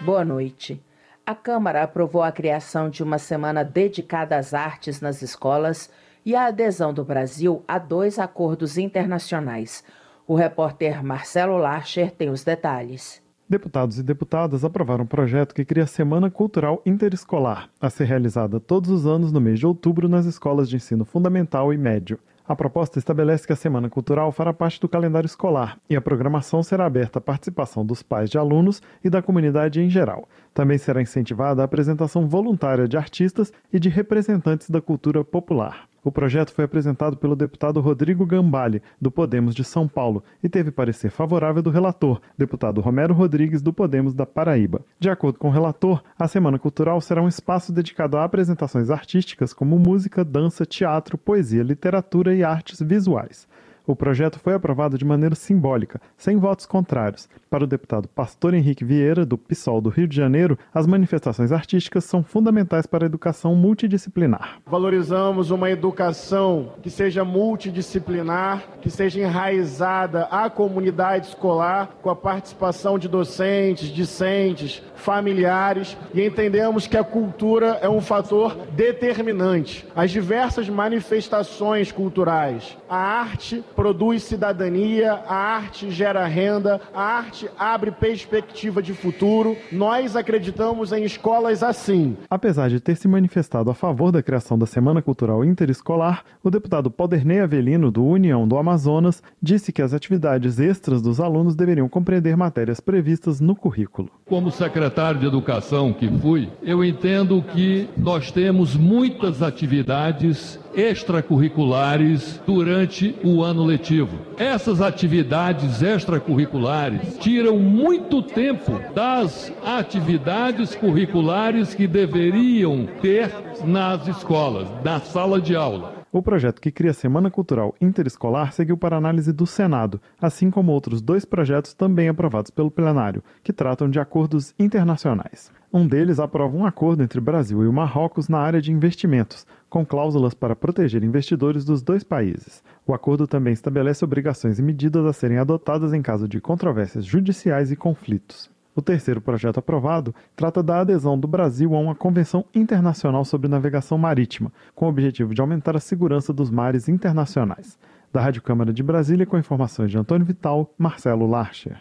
[0.01, 0.83] Boa noite.
[1.27, 5.91] A Câmara aprovou a criação de uma semana dedicada às artes nas escolas
[6.25, 9.85] e a adesão do Brasil a dois acordos internacionais.
[10.27, 13.23] O repórter Marcelo Larcher tem os detalhes.
[13.47, 18.59] Deputados e deputadas aprovaram um projeto que cria a Semana Cultural Interescolar, a ser realizada
[18.59, 22.19] todos os anos no mês de outubro nas escolas de ensino fundamental e médio.
[22.47, 26.63] A proposta estabelece que a Semana Cultural fará parte do calendário escolar e a programação
[26.63, 30.27] será aberta à participação dos pais de alunos e da comunidade em geral.
[30.55, 35.89] Também será incentivada a apresentação voluntária de artistas e de representantes da cultura popular.
[36.05, 40.71] O projeto foi apresentado pelo deputado Rodrigo Gambale, do Podemos de São Paulo, e teve
[40.71, 44.83] parecer favorável do relator, deputado Romero Rodrigues, do Podemos da Paraíba.
[45.01, 49.55] De acordo com o relator, a Semana Cultural será um espaço dedicado a apresentações artísticas
[49.55, 53.49] como música, dança, teatro, poesia, literatura e artes visuais.
[53.87, 57.29] O projeto foi aprovado de maneira simbólica, sem votos contrários.
[57.51, 62.05] Para o deputado Pastor Henrique Vieira, do PSOL do Rio de Janeiro, as manifestações artísticas
[62.05, 64.59] são fundamentais para a educação multidisciplinar.
[64.65, 72.99] Valorizamos uma educação que seja multidisciplinar, que seja enraizada à comunidade escolar, com a participação
[72.99, 79.87] de docentes, discentes, familiares, e entendemos que a cultura é um fator determinante.
[79.95, 87.91] As diversas manifestações culturais, a arte produz cidadania, a arte gera renda, a arte abre
[87.91, 89.57] perspectiva de futuro.
[89.73, 92.17] Nós acreditamos em escolas assim.
[92.31, 96.91] Apesar de ter se manifestado a favor da criação da Semana Cultural Interescolar, o deputado
[96.91, 102.37] Podernei Avelino, do União do Amazonas, disse que as atividades extras dos alunos deveriam compreender
[102.37, 104.11] matérias previstas no currículo.
[104.25, 113.15] Como secretário de Educação que fui, eu entendo que nós temos muitas atividades extracurriculares durante
[113.25, 114.19] o ano letivo.
[114.37, 123.31] Essas atividades extracurriculares tiram muito tempo das atividades curriculares que deveriam ter
[123.65, 125.95] nas escolas, na sala de aula.
[126.15, 130.71] O projeto que cria a Semana Cultural Interescolar seguiu para análise do Senado, assim como
[130.71, 135.51] outros dois projetos também aprovados pelo plenário, que tratam de acordos internacionais.
[135.73, 139.45] Um deles aprova um acordo entre Brasil e Marrocos na área de investimentos,
[139.75, 142.63] com cláusulas para proteger investidores dos dois países.
[142.87, 147.73] O acordo também estabelece obrigações e medidas a serem adotadas em caso de controvérsias judiciais
[147.73, 148.49] e conflitos.
[148.73, 153.99] O terceiro projeto aprovado trata da adesão do Brasil a uma Convenção Internacional sobre Navegação
[153.99, 157.77] Marítima, com o objetivo de aumentar a segurança dos mares internacionais.
[158.13, 161.81] Da Rádio Câmara de Brasília, com informações de Antônio Vital, Marcelo Larcher.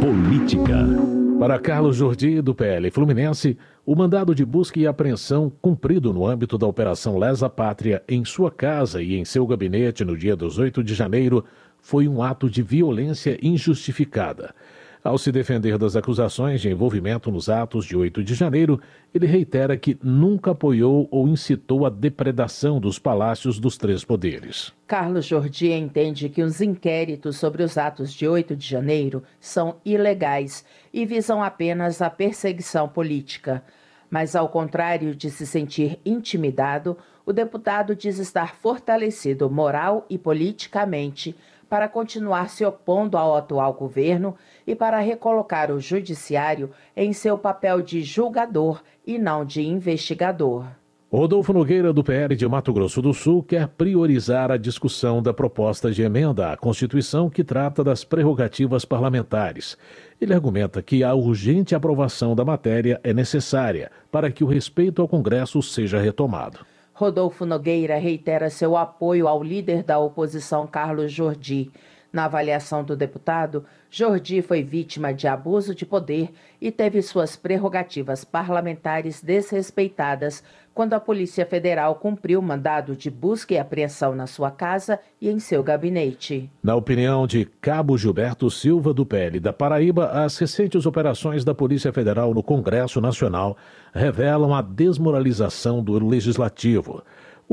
[0.00, 1.19] Política.
[1.40, 6.58] Para Carlos Jordi, do PL Fluminense, o mandado de busca e apreensão cumprido no âmbito
[6.58, 10.94] da Operação Lesa Pátria em sua casa e em seu gabinete no dia 18 de
[10.94, 11.42] janeiro
[11.80, 14.54] foi um ato de violência injustificada.
[15.02, 18.78] Ao se defender das acusações de envolvimento nos atos de 8 de janeiro,
[19.14, 24.74] ele reitera que nunca apoiou ou incitou a depredação dos palácios dos três poderes.
[24.86, 30.66] Carlos Jordi entende que os inquéritos sobre os atos de 8 de janeiro são ilegais
[30.92, 33.64] e visam apenas a perseguição política.
[34.10, 36.94] Mas, ao contrário de se sentir intimidado,
[37.24, 41.34] o deputado diz estar fortalecido moral e politicamente
[41.70, 44.36] para continuar se opondo ao atual governo
[44.70, 50.64] e para recolocar o judiciário em seu papel de julgador e não de investigador.
[51.12, 55.90] Rodolfo Nogueira, do PL de Mato Grosso do Sul, quer priorizar a discussão da proposta
[55.90, 59.76] de emenda à Constituição que trata das prerrogativas parlamentares.
[60.20, 65.08] Ele argumenta que a urgente aprovação da matéria é necessária para que o respeito ao
[65.08, 66.60] Congresso seja retomado.
[66.92, 71.72] Rodolfo Nogueira reitera seu apoio ao líder da oposição, Carlos Jordi.
[72.12, 76.30] Na avaliação do deputado, Jordi foi vítima de abuso de poder
[76.60, 80.42] e teve suas prerrogativas parlamentares desrespeitadas
[80.74, 85.38] quando a Polícia Federal cumpriu mandado de busca e apreensão na sua casa e em
[85.38, 86.50] seu gabinete.
[86.62, 91.92] Na opinião de Cabo Gilberto Silva, do PL da Paraíba, as recentes operações da Polícia
[91.92, 93.56] Federal no Congresso Nacional
[93.92, 97.02] revelam a desmoralização do Legislativo.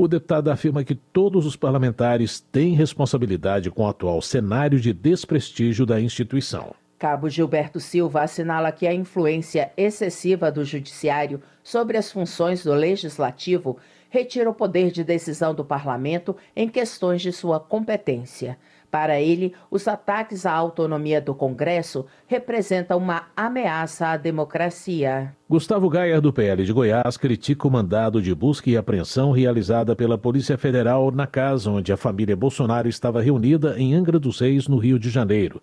[0.00, 5.84] O deputado afirma que todos os parlamentares têm responsabilidade com o atual cenário de desprestígio
[5.84, 6.72] da instituição.
[6.96, 13.76] Cabo Gilberto Silva assinala que a influência excessiva do Judiciário sobre as funções do Legislativo
[14.08, 18.56] retira o poder de decisão do Parlamento em questões de sua competência.
[18.90, 25.34] Para ele, os ataques à autonomia do Congresso representam uma ameaça à democracia.
[25.48, 30.16] Gustavo Gaia, do PL de Goiás, critica o mandado de busca e apreensão realizada pela
[30.16, 34.78] Polícia Federal na casa onde a família Bolsonaro estava reunida em Angra dos Reis, no
[34.78, 35.60] Rio de Janeiro.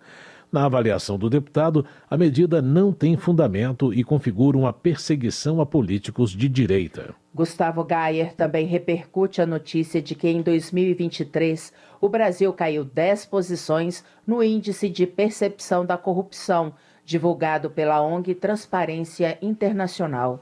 [0.52, 6.32] Na avaliação do deputado, a medida não tem fundamento e configura uma perseguição a políticos
[6.32, 7.14] de direita.
[7.34, 14.04] Gustavo Gayer também repercute a notícia de que em 2023 o Brasil caiu 10 posições
[14.26, 16.74] no Índice de Percepção da Corrupção,
[17.06, 20.42] divulgado pela ONG Transparência Internacional.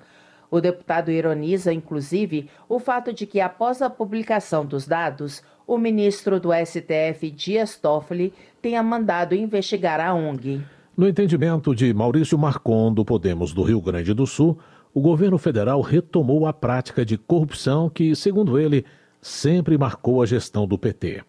[0.50, 6.40] O deputado ironiza, inclusive, o fato de que, após a publicação dos dados, o ministro
[6.40, 10.62] do STF, Dias Toffoli, tenha mandado investigar a ONG.
[10.96, 14.60] No entendimento de Maurício Marcon, do Podemos do Rio Grande do Sul,
[14.94, 18.86] o governo federal retomou a prática de corrupção que, segundo ele,
[19.20, 21.24] sempre marcou a gestão do PT.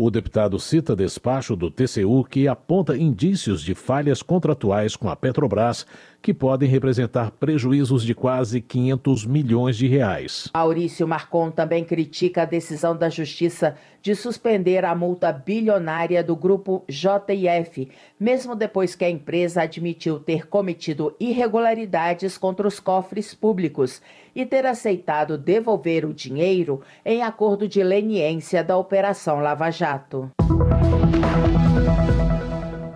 [0.00, 5.84] O deputado cita despacho do TCU que aponta indícios de falhas contratuais com a Petrobras
[6.22, 10.50] que podem representar prejuízos de quase 500 milhões de reais.
[10.54, 16.84] Maurício Marcon também critica a decisão da Justiça de suspender a multa bilionária do grupo
[16.88, 17.88] JF,
[18.20, 24.00] mesmo depois que a empresa admitiu ter cometido irregularidades contra os cofres públicos
[24.38, 30.30] e ter aceitado devolver o dinheiro em acordo de leniência da Operação Lava Jato.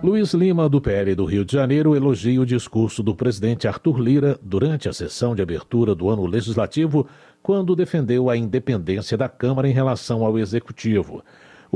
[0.01, 4.39] Luiz Lima, do PL do Rio de Janeiro, elogia o discurso do presidente Arthur Lira
[4.41, 7.05] durante a sessão de abertura do ano legislativo,
[7.41, 11.21] quando defendeu a independência da Câmara em relação ao Executivo.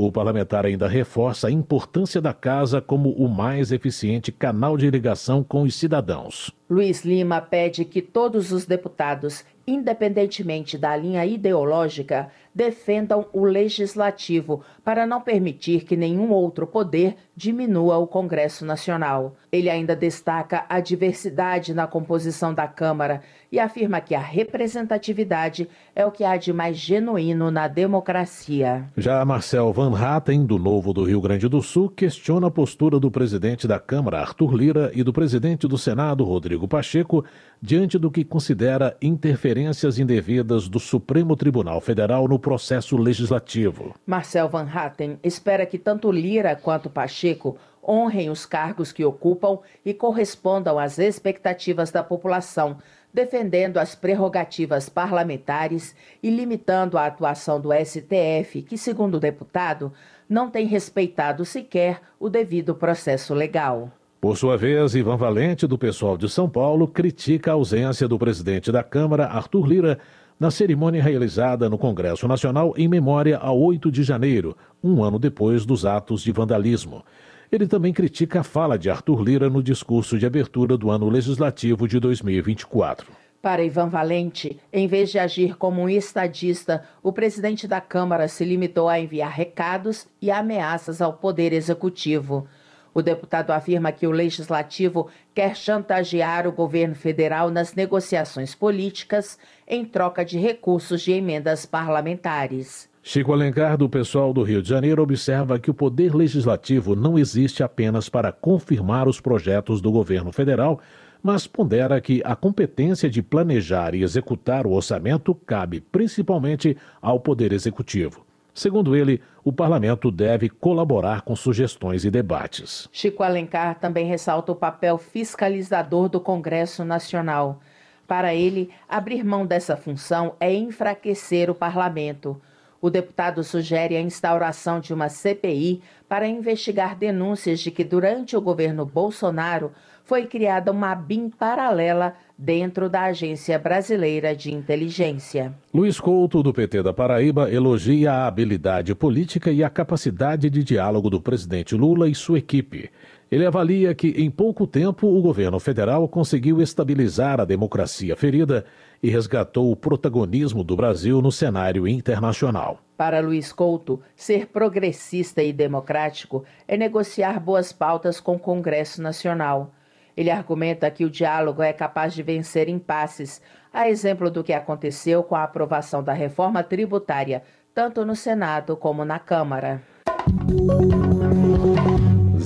[0.00, 5.42] O parlamentar ainda reforça a importância da casa como o mais eficiente canal de ligação
[5.42, 6.52] com os cidadãos.
[6.70, 15.06] Luiz Lima pede que todos os deputados, independentemente da linha ideológica, defendam o legislativo para
[15.06, 19.36] não permitir que nenhum outro poder diminua o Congresso Nacional.
[19.52, 26.04] Ele ainda destaca a diversidade na composição da Câmara e afirma que a representatividade é
[26.04, 28.84] o que há de mais genuíno na democracia.
[28.96, 33.10] Já Marcel Van Hatten, do Novo do Rio Grande do Sul, questiona a postura do
[33.10, 37.24] presidente da Câmara, Arthur Lira, e do presidente do Senado, Rodrigo Pacheco,
[37.60, 43.94] diante do que considera interferências indevidas do Supremo Tribunal Federal no processo legislativo.
[44.06, 47.56] Marcel Van Hatten espera que tanto Lira quanto Pacheco
[47.88, 52.76] honrem os cargos que ocupam e correspondam às expectativas da população,
[53.12, 59.92] defendendo as prerrogativas parlamentares e limitando a atuação do STF, que, segundo o deputado,
[60.28, 63.90] não tem respeitado sequer o devido processo legal.
[64.20, 68.72] Por sua vez, Ivan Valente, do pessoal de São Paulo, critica a ausência do presidente
[68.72, 69.98] da Câmara, Arthur Lira,
[70.38, 75.64] na cerimônia realizada no Congresso Nacional em memória a 8 de janeiro, um ano depois
[75.64, 77.04] dos atos de vandalismo.
[77.50, 81.88] Ele também critica a fala de Arthur Lira no discurso de abertura do ano legislativo
[81.88, 83.10] de 2024.
[83.40, 88.44] Para Ivan Valente, em vez de agir como um estadista, o presidente da Câmara se
[88.44, 92.46] limitou a enviar recados e ameaças ao Poder Executivo.
[92.92, 99.86] O deputado afirma que o legislativo quer chantagear o governo federal nas negociações políticas em
[99.86, 102.90] troca de recursos de emendas parlamentares.
[103.10, 107.62] Chico Alencar, do pessoal do Rio de Janeiro, observa que o poder legislativo não existe
[107.62, 110.78] apenas para confirmar os projetos do governo federal,
[111.22, 117.54] mas pondera que a competência de planejar e executar o orçamento cabe principalmente ao Poder
[117.54, 118.26] Executivo.
[118.52, 122.90] Segundo ele, o parlamento deve colaborar com sugestões e debates.
[122.92, 127.62] Chico Alencar também ressalta o papel fiscalizador do Congresso Nacional.
[128.06, 132.38] Para ele, abrir mão dessa função é enfraquecer o parlamento.
[132.80, 138.40] O deputado sugere a instauração de uma CPI para investigar denúncias de que, durante o
[138.40, 139.72] governo Bolsonaro,
[140.04, 145.52] foi criada uma BIM paralela dentro da Agência Brasileira de Inteligência.
[145.74, 151.10] Luiz Couto, do PT da Paraíba, elogia a habilidade política e a capacidade de diálogo
[151.10, 152.90] do presidente Lula e sua equipe.
[153.30, 158.64] Ele avalia que, em pouco tempo, o governo federal conseguiu estabilizar a democracia ferida
[159.02, 162.78] e resgatou o protagonismo do Brasil no cenário internacional.
[162.96, 169.72] Para Luiz Couto, ser progressista e democrático é negociar boas pautas com o Congresso Nacional.
[170.16, 173.40] Ele argumenta que o diálogo é capaz de vencer impasses,
[173.72, 179.04] a exemplo do que aconteceu com a aprovação da reforma tributária, tanto no Senado como
[179.04, 179.80] na Câmara.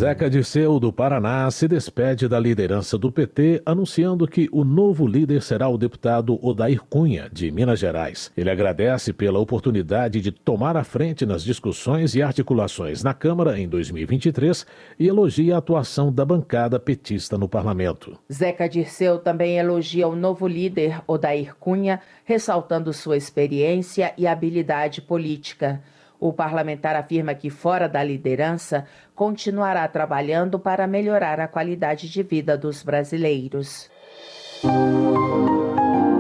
[0.03, 5.41] Zeca Dirceu, do Paraná, se despede da liderança do PT, anunciando que o novo líder
[5.43, 8.29] será o deputado Odair Cunha, de Minas Gerais.
[8.37, 13.69] Ele agradece pela oportunidade de tomar a frente nas discussões e articulações na Câmara em
[13.69, 14.67] 2023
[14.99, 18.19] e elogia a atuação da bancada petista no parlamento.
[18.29, 25.81] Zeca Dirceu também elogia o novo líder, Odair Cunha, ressaltando sua experiência e habilidade política.
[26.23, 32.57] O parlamentar afirma que, fora da liderança, continuará trabalhando para melhorar a qualidade de vida
[32.57, 33.91] dos brasileiros.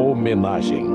[0.01, 0.89] Homenagem.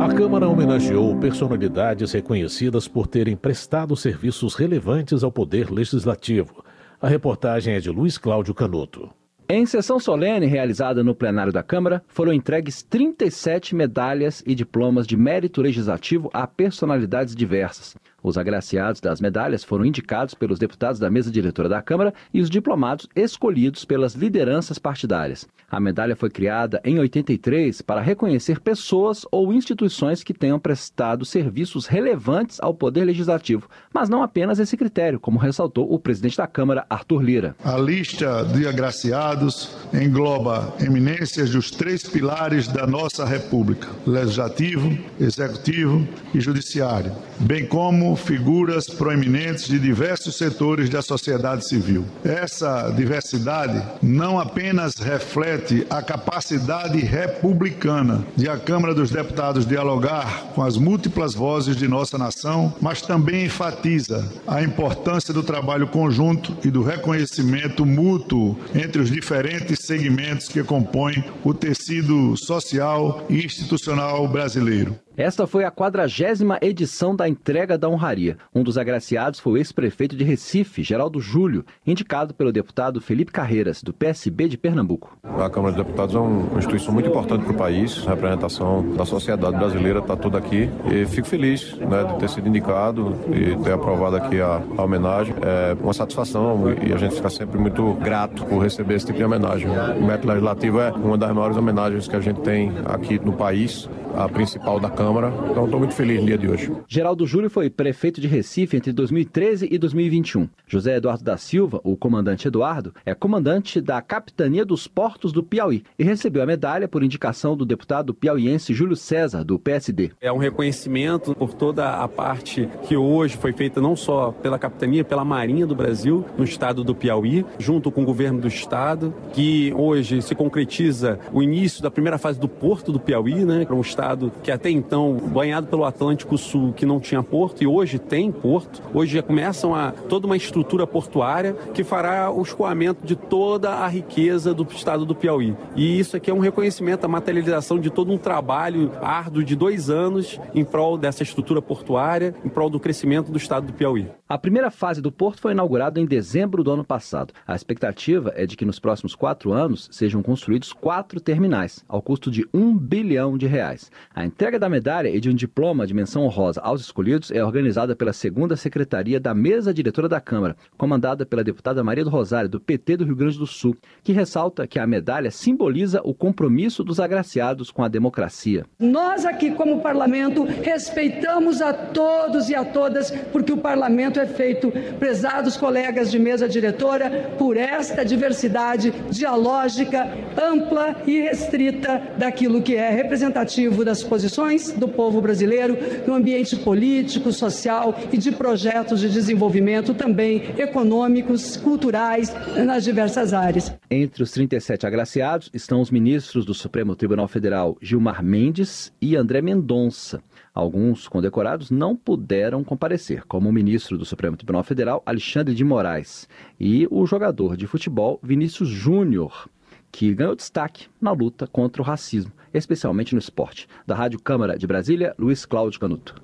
[0.00, 6.64] A Câmara homenageou personalidades reconhecidas por terem prestado serviços relevantes ao Poder Legislativo.
[7.00, 9.10] A reportagem é de Luiz Cláudio Canuto.
[9.54, 15.14] Em sessão solene realizada no plenário da Câmara, foram entregues 37 medalhas e diplomas de
[15.14, 17.94] mérito legislativo a personalidades diversas.
[18.22, 22.48] Os agraciados das medalhas foram indicados pelos deputados da mesa diretora da Câmara e os
[22.48, 25.48] diplomados escolhidos pelas lideranças partidárias.
[25.70, 31.86] A medalha foi criada em 83 para reconhecer pessoas ou instituições que tenham prestado serviços
[31.86, 36.86] relevantes ao Poder Legislativo, mas não apenas esse critério, como ressaltou o presidente da Câmara,
[36.88, 37.56] Arthur Lira.
[37.64, 46.40] A lista de agraciados engloba eminências dos três pilares da nossa República: Legislativo, Executivo e
[46.40, 52.04] Judiciário, bem como figuras proeminentes de diversos setores da sociedade civil.
[52.24, 60.62] Essa diversidade não apenas reflete a capacidade republicana de a Câmara dos Deputados dialogar com
[60.62, 66.70] as múltiplas vozes de nossa nação, mas também enfatiza a importância do trabalho conjunto e
[66.70, 75.01] do reconhecimento mútuo entre os diferentes segmentos que compõem o tecido social e institucional brasileiro.
[75.16, 78.38] Esta foi a quadragésima edição da entrega da honraria.
[78.54, 83.82] Um dos agraciados foi o ex-prefeito de Recife, Geraldo Júlio, indicado pelo deputado Felipe Carreiras,
[83.82, 85.18] do PSB de Pernambuco.
[85.22, 89.04] A Câmara de Deputados é uma instituição muito importante para o país, a representação da
[89.04, 93.72] sociedade brasileira está toda aqui e fico feliz né, de ter sido indicado e ter
[93.72, 95.34] aprovado aqui a, a, homenagem.
[95.42, 99.24] É uma satisfação e a gente fica sempre muito grato por receber esse tipo de
[99.24, 99.68] homenagem.
[99.68, 103.90] O método legislativo é uma das maiores homenagens que a gente tem aqui no país,
[104.16, 105.32] a principal da Câmara Câmara.
[105.50, 106.70] Então estou muito feliz no dia de hoje.
[106.86, 110.48] Geraldo Júlio foi prefeito de Recife entre 2013 e 2021.
[110.64, 115.82] José Eduardo da Silva, o comandante Eduardo, é comandante da Capitania dos Portos do Piauí
[115.98, 120.12] e recebeu a medalha por indicação do deputado piauiense Júlio César, do PSD.
[120.20, 125.02] É um reconhecimento por toda a parte que hoje foi feita não só pela Capitania,
[125.02, 129.74] pela Marinha do Brasil, no estado do Piauí, junto com o governo do estado, que
[129.76, 133.80] hoje se concretiza o início da primeira fase do Porto do Piauí, né, para um
[133.80, 137.98] estado que até então então banhado pelo Atlântico Sul que não tinha porto e hoje
[137.98, 138.82] tem porto.
[138.92, 143.88] Hoje já começam a toda uma estrutura portuária que fará o escoamento de toda a
[143.88, 145.56] riqueza do estado do Piauí.
[145.74, 149.88] E isso aqui é um reconhecimento, a materialização de todo um trabalho árduo de dois
[149.88, 154.10] anos em prol dessa estrutura portuária, em prol do crescimento do estado do Piauí.
[154.28, 157.32] A primeira fase do porto foi inaugurada em dezembro do ano passado.
[157.46, 162.30] A expectativa é de que nos próximos quatro anos sejam construídos quatro terminais, ao custo
[162.30, 163.90] de um bilhão de reais.
[164.14, 167.94] A entrega da medalha e de um diploma de menção honrosa aos escolhidos é organizada
[167.94, 172.60] pela segunda Secretaria da Mesa Diretora da Câmara, comandada pela deputada Maria do Rosário, do
[172.60, 176.98] PT do Rio Grande do Sul, que ressalta que a medalha simboliza o compromisso dos
[176.98, 178.66] agraciados com a democracia.
[178.80, 184.72] Nós aqui, como parlamento, respeitamos a todos e a todas, porque o parlamento é feito,
[184.98, 192.90] prezados colegas de mesa diretora, por esta diversidade dialógica, ampla e restrita daquilo que é
[192.90, 199.94] representativo das posições do povo brasileiro no ambiente político, social e de projetos de desenvolvimento
[199.94, 202.32] também econômicos, culturais,
[202.64, 203.72] nas diversas áreas.
[203.90, 209.40] Entre os 37 agraciados estão os ministros do Supremo Tribunal Federal Gilmar Mendes e André
[209.40, 210.22] Mendonça.
[210.54, 216.28] Alguns condecorados não puderam comparecer, como o ministro do Supremo Tribunal Federal Alexandre de Moraes
[216.60, 219.48] e o jogador de futebol Vinícius Júnior
[219.92, 223.68] que ganhou destaque na luta contra o racismo, especialmente no esporte.
[223.86, 226.14] Da Rádio Câmara de Brasília, Luiz Cláudio Canuto.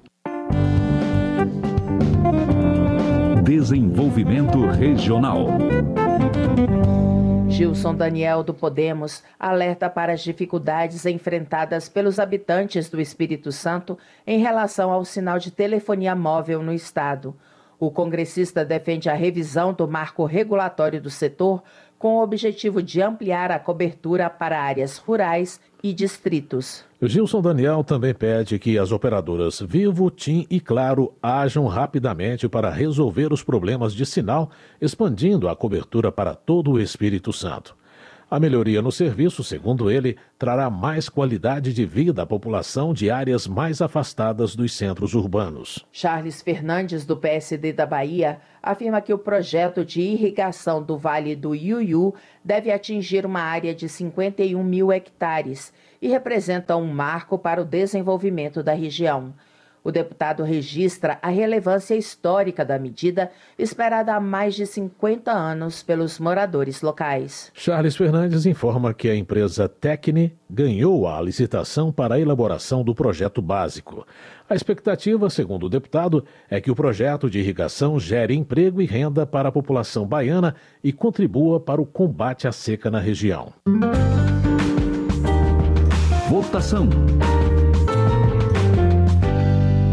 [3.45, 5.47] Desenvolvimento Regional.
[7.49, 14.39] Gilson Daniel do Podemos alerta para as dificuldades enfrentadas pelos habitantes do Espírito Santo em
[14.39, 17.35] relação ao sinal de telefonia móvel no estado.
[17.81, 21.63] O congressista defende a revisão do marco regulatório do setor
[21.99, 26.85] com o objetivo de ampliar a cobertura para áreas rurais e distritos.
[27.01, 33.33] Gilson Daniel também pede que as operadoras Vivo, TIM e Claro ajam rapidamente para resolver
[33.33, 37.78] os problemas de sinal, expandindo a cobertura para todo o Espírito Santo.
[38.31, 43.47] A melhoria no serviço, segundo ele, trará mais qualidade de vida à população de áreas
[43.47, 45.87] mais afastadas dos centros urbanos.
[45.91, 51.55] Charles Fernandes, do PSD da Bahia, afirma que o projeto de irrigação do Vale do
[51.55, 52.15] Iuiú
[52.45, 55.73] deve atingir uma área de 51 mil hectares
[56.03, 59.33] e representa um marco para o desenvolvimento da região.
[59.89, 66.19] O deputado registra a relevância histórica da medida, esperada há mais de 50 anos pelos
[66.19, 67.51] moradores locais.
[67.55, 73.41] Charles Fernandes informa que a empresa Tecne ganhou a licitação para a elaboração do projeto
[73.41, 74.07] básico.
[74.47, 79.25] A expectativa, segundo o deputado, é que o projeto de irrigação gere emprego e renda
[79.25, 83.55] para a população baiana e contribua para o combate à seca na região.
[86.29, 86.91] Votação.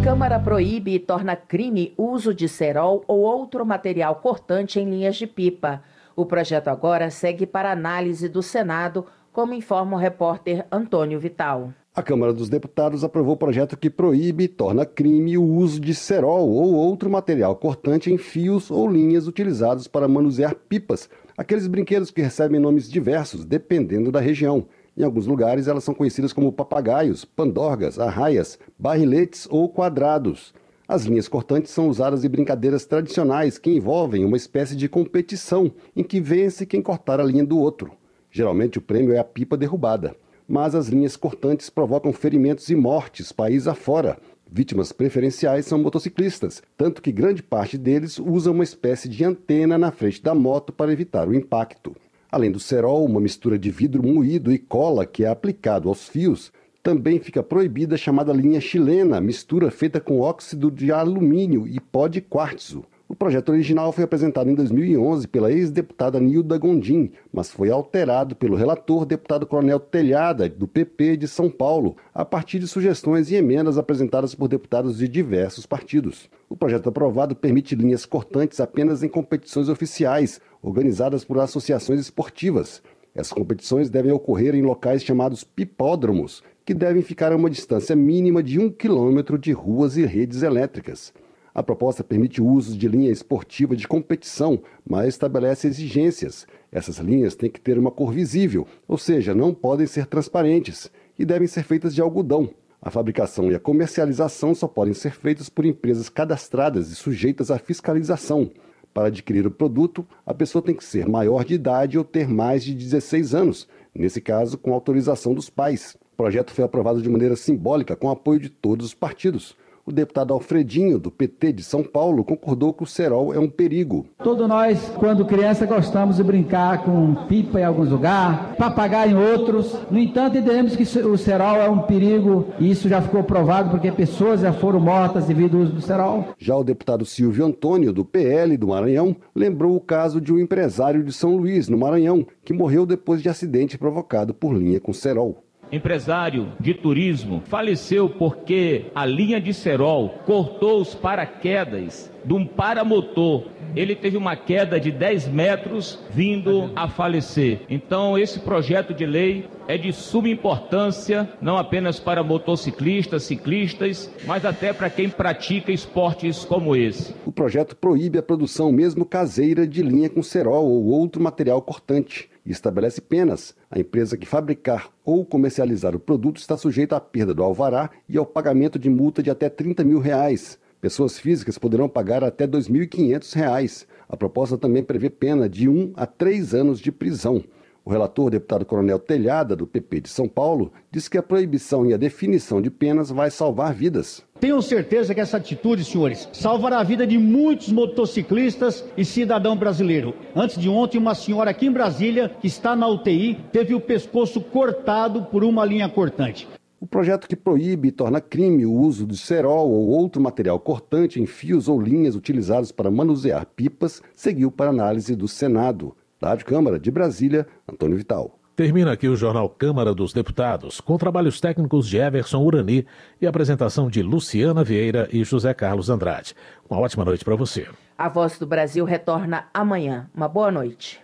[0.05, 5.25] Câmara proíbe e torna crime uso de cerol ou outro material cortante em linhas de
[5.25, 5.81] pipa.
[6.15, 11.73] O projeto agora segue para análise do Senado, como informa o repórter Antônio Vital.
[11.95, 15.95] A Câmara dos Deputados aprovou o projeto que proíbe e torna crime o uso de
[15.95, 22.11] cerol ou outro material cortante em fios ou linhas utilizados para manusear pipas, aqueles brinquedos
[22.11, 24.67] que recebem nomes diversos dependendo da região.
[24.97, 30.53] Em alguns lugares, elas são conhecidas como papagaios, pandorgas, arraias, barriletes ou quadrados.
[30.87, 36.03] As linhas cortantes são usadas em brincadeiras tradicionais que envolvem uma espécie de competição em
[36.03, 37.91] que vence quem cortar a linha do outro.
[38.31, 40.15] Geralmente o prêmio é a pipa derrubada,
[40.47, 44.17] mas as linhas cortantes provocam ferimentos e mortes país afora.
[44.49, 49.91] Vítimas preferenciais são motociclistas, tanto que grande parte deles usa uma espécie de antena na
[49.91, 51.93] frente da moto para evitar o impacto.
[52.35, 56.51] Além do cerol, uma mistura de vidro moído e cola que é aplicado aos fios,
[56.83, 62.09] também fica proibida a chamada linha chilena, mistura feita com óxido de alumínio e pó
[62.09, 62.83] de quartzo.
[63.07, 68.55] O projeto original foi apresentado em 2011 pela ex-deputada Nilda Gondim, mas foi alterado pelo
[68.55, 73.77] relator deputado Coronel Telhada, do PP de São Paulo, a partir de sugestões e emendas
[73.77, 76.27] apresentadas por deputados de diversos partidos.
[76.49, 82.81] O projeto aprovado permite linhas cortantes apenas em competições oficiais, organizadas por associações esportivas.
[83.13, 88.41] Essas competições devem ocorrer em locais chamados pipódromos, que devem ficar a uma distância mínima
[88.41, 91.13] de um quilômetro de ruas e redes elétricas.
[91.55, 96.45] A proposta permite o uso de linha esportiva de competição, mas estabelece exigências.
[96.69, 101.23] Essas linhas têm que ter uma cor visível, ou seja, não podem ser transparentes, e
[101.23, 102.49] devem ser feitas de algodão.
[102.81, 107.57] A fabricação e a comercialização só podem ser feitas por empresas cadastradas e sujeitas à
[107.57, 108.51] fiscalização.
[108.93, 112.65] Para adquirir o produto, a pessoa tem que ser maior de idade ou ter mais
[112.65, 115.97] de 16 anos, nesse caso, com autorização dos pais.
[116.13, 119.55] O projeto foi aprovado de maneira simbólica com apoio de todos os partidos
[119.85, 124.07] o deputado Alfredinho, do PT de São Paulo, concordou que o cerol é um perigo.
[124.23, 129.77] Todos nós, quando criança, gostamos de brincar com pipa em alguns lugares, papagaio em outros.
[129.91, 133.91] No entanto, entendemos que o cerol é um perigo e isso já ficou provado porque
[133.91, 136.29] pessoas já foram mortas devido ao uso do cerol.
[136.37, 141.03] Já o deputado Silvio Antônio, do PL do Maranhão, lembrou o caso de um empresário
[141.03, 145.44] de São Luís, no Maranhão, que morreu depois de acidente provocado por linha com cerol.
[145.71, 153.43] Empresário de turismo, faleceu porque a linha de cerol cortou os paraquedas de um paramotor.
[153.75, 157.61] Ele teve uma queda de 10 metros vindo a falecer.
[157.69, 164.45] Então, esse projeto de lei é de suma importância, não apenas para motociclistas, ciclistas, mas
[164.45, 167.13] até para quem pratica esportes como esse.
[167.25, 172.29] O projeto proíbe a produção mesmo caseira de linha com cerol ou outro material cortante
[172.45, 173.55] e estabelece penas.
[173.71, 178.17] A empresa que fabricar ou comercializar o produto está sujeita à perda do alvará e
[178.17, 180.59] ao pagamento de multa de até 30 mil reais.
[180.79, 183.87] Pessoas físicas poderão pagar até R$ 2.500.
[184.07, 187.43] A proposta também prevê pena de 1 a 3 anos de prisão.
[187.85, 191.93] O relator, deputado Coronel Telhada, do PP de São Paulo, disse que a proibição e
[191.93, 194.23] a definição de penas vai salvar vidas.
[194.39, 200.15] Tenho certeza que essa atitude, senhores, salvará a vida de muitos motociclistas e cidadão brasileiro.
[200.35, 204.41] Antes de ontem, uma senhora aqui em Brasília, que está na UTI, teve o pescoço
[204.41, 206.47] cortado por uma linha cortante.
[206.79, 211.21] O projeto que proíbe e torna crime o uso de cerol ou outro material cortante
[211.21, 215.95] em fios ou linhas utilizados para manusear pipas seguiu para análise do Senado.
[216.19, 218.39] Da Rádio Câmara de Brasília, Antônio Vital.
[218.55, 222.85] Termina aqui o Jornal Câmara dos Deputados, com trabalhos técnicos de Everson Urani
[223.21, 226.33] e apresentação de Luciana Vieira e José Carlos Andrade.
[226.69, 227.67] Uma ótima noite para você.
[227.97, 230.09] A Voz do Brasil retorna amanhã.
[230.15, 231.01] Uma boa noite.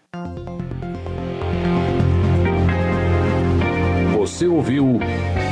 [4.18, 5.00] Você ouviu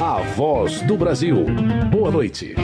[0.01, 1.45] A Voz do Brasil.
[1.91, 2.55] Boa noite.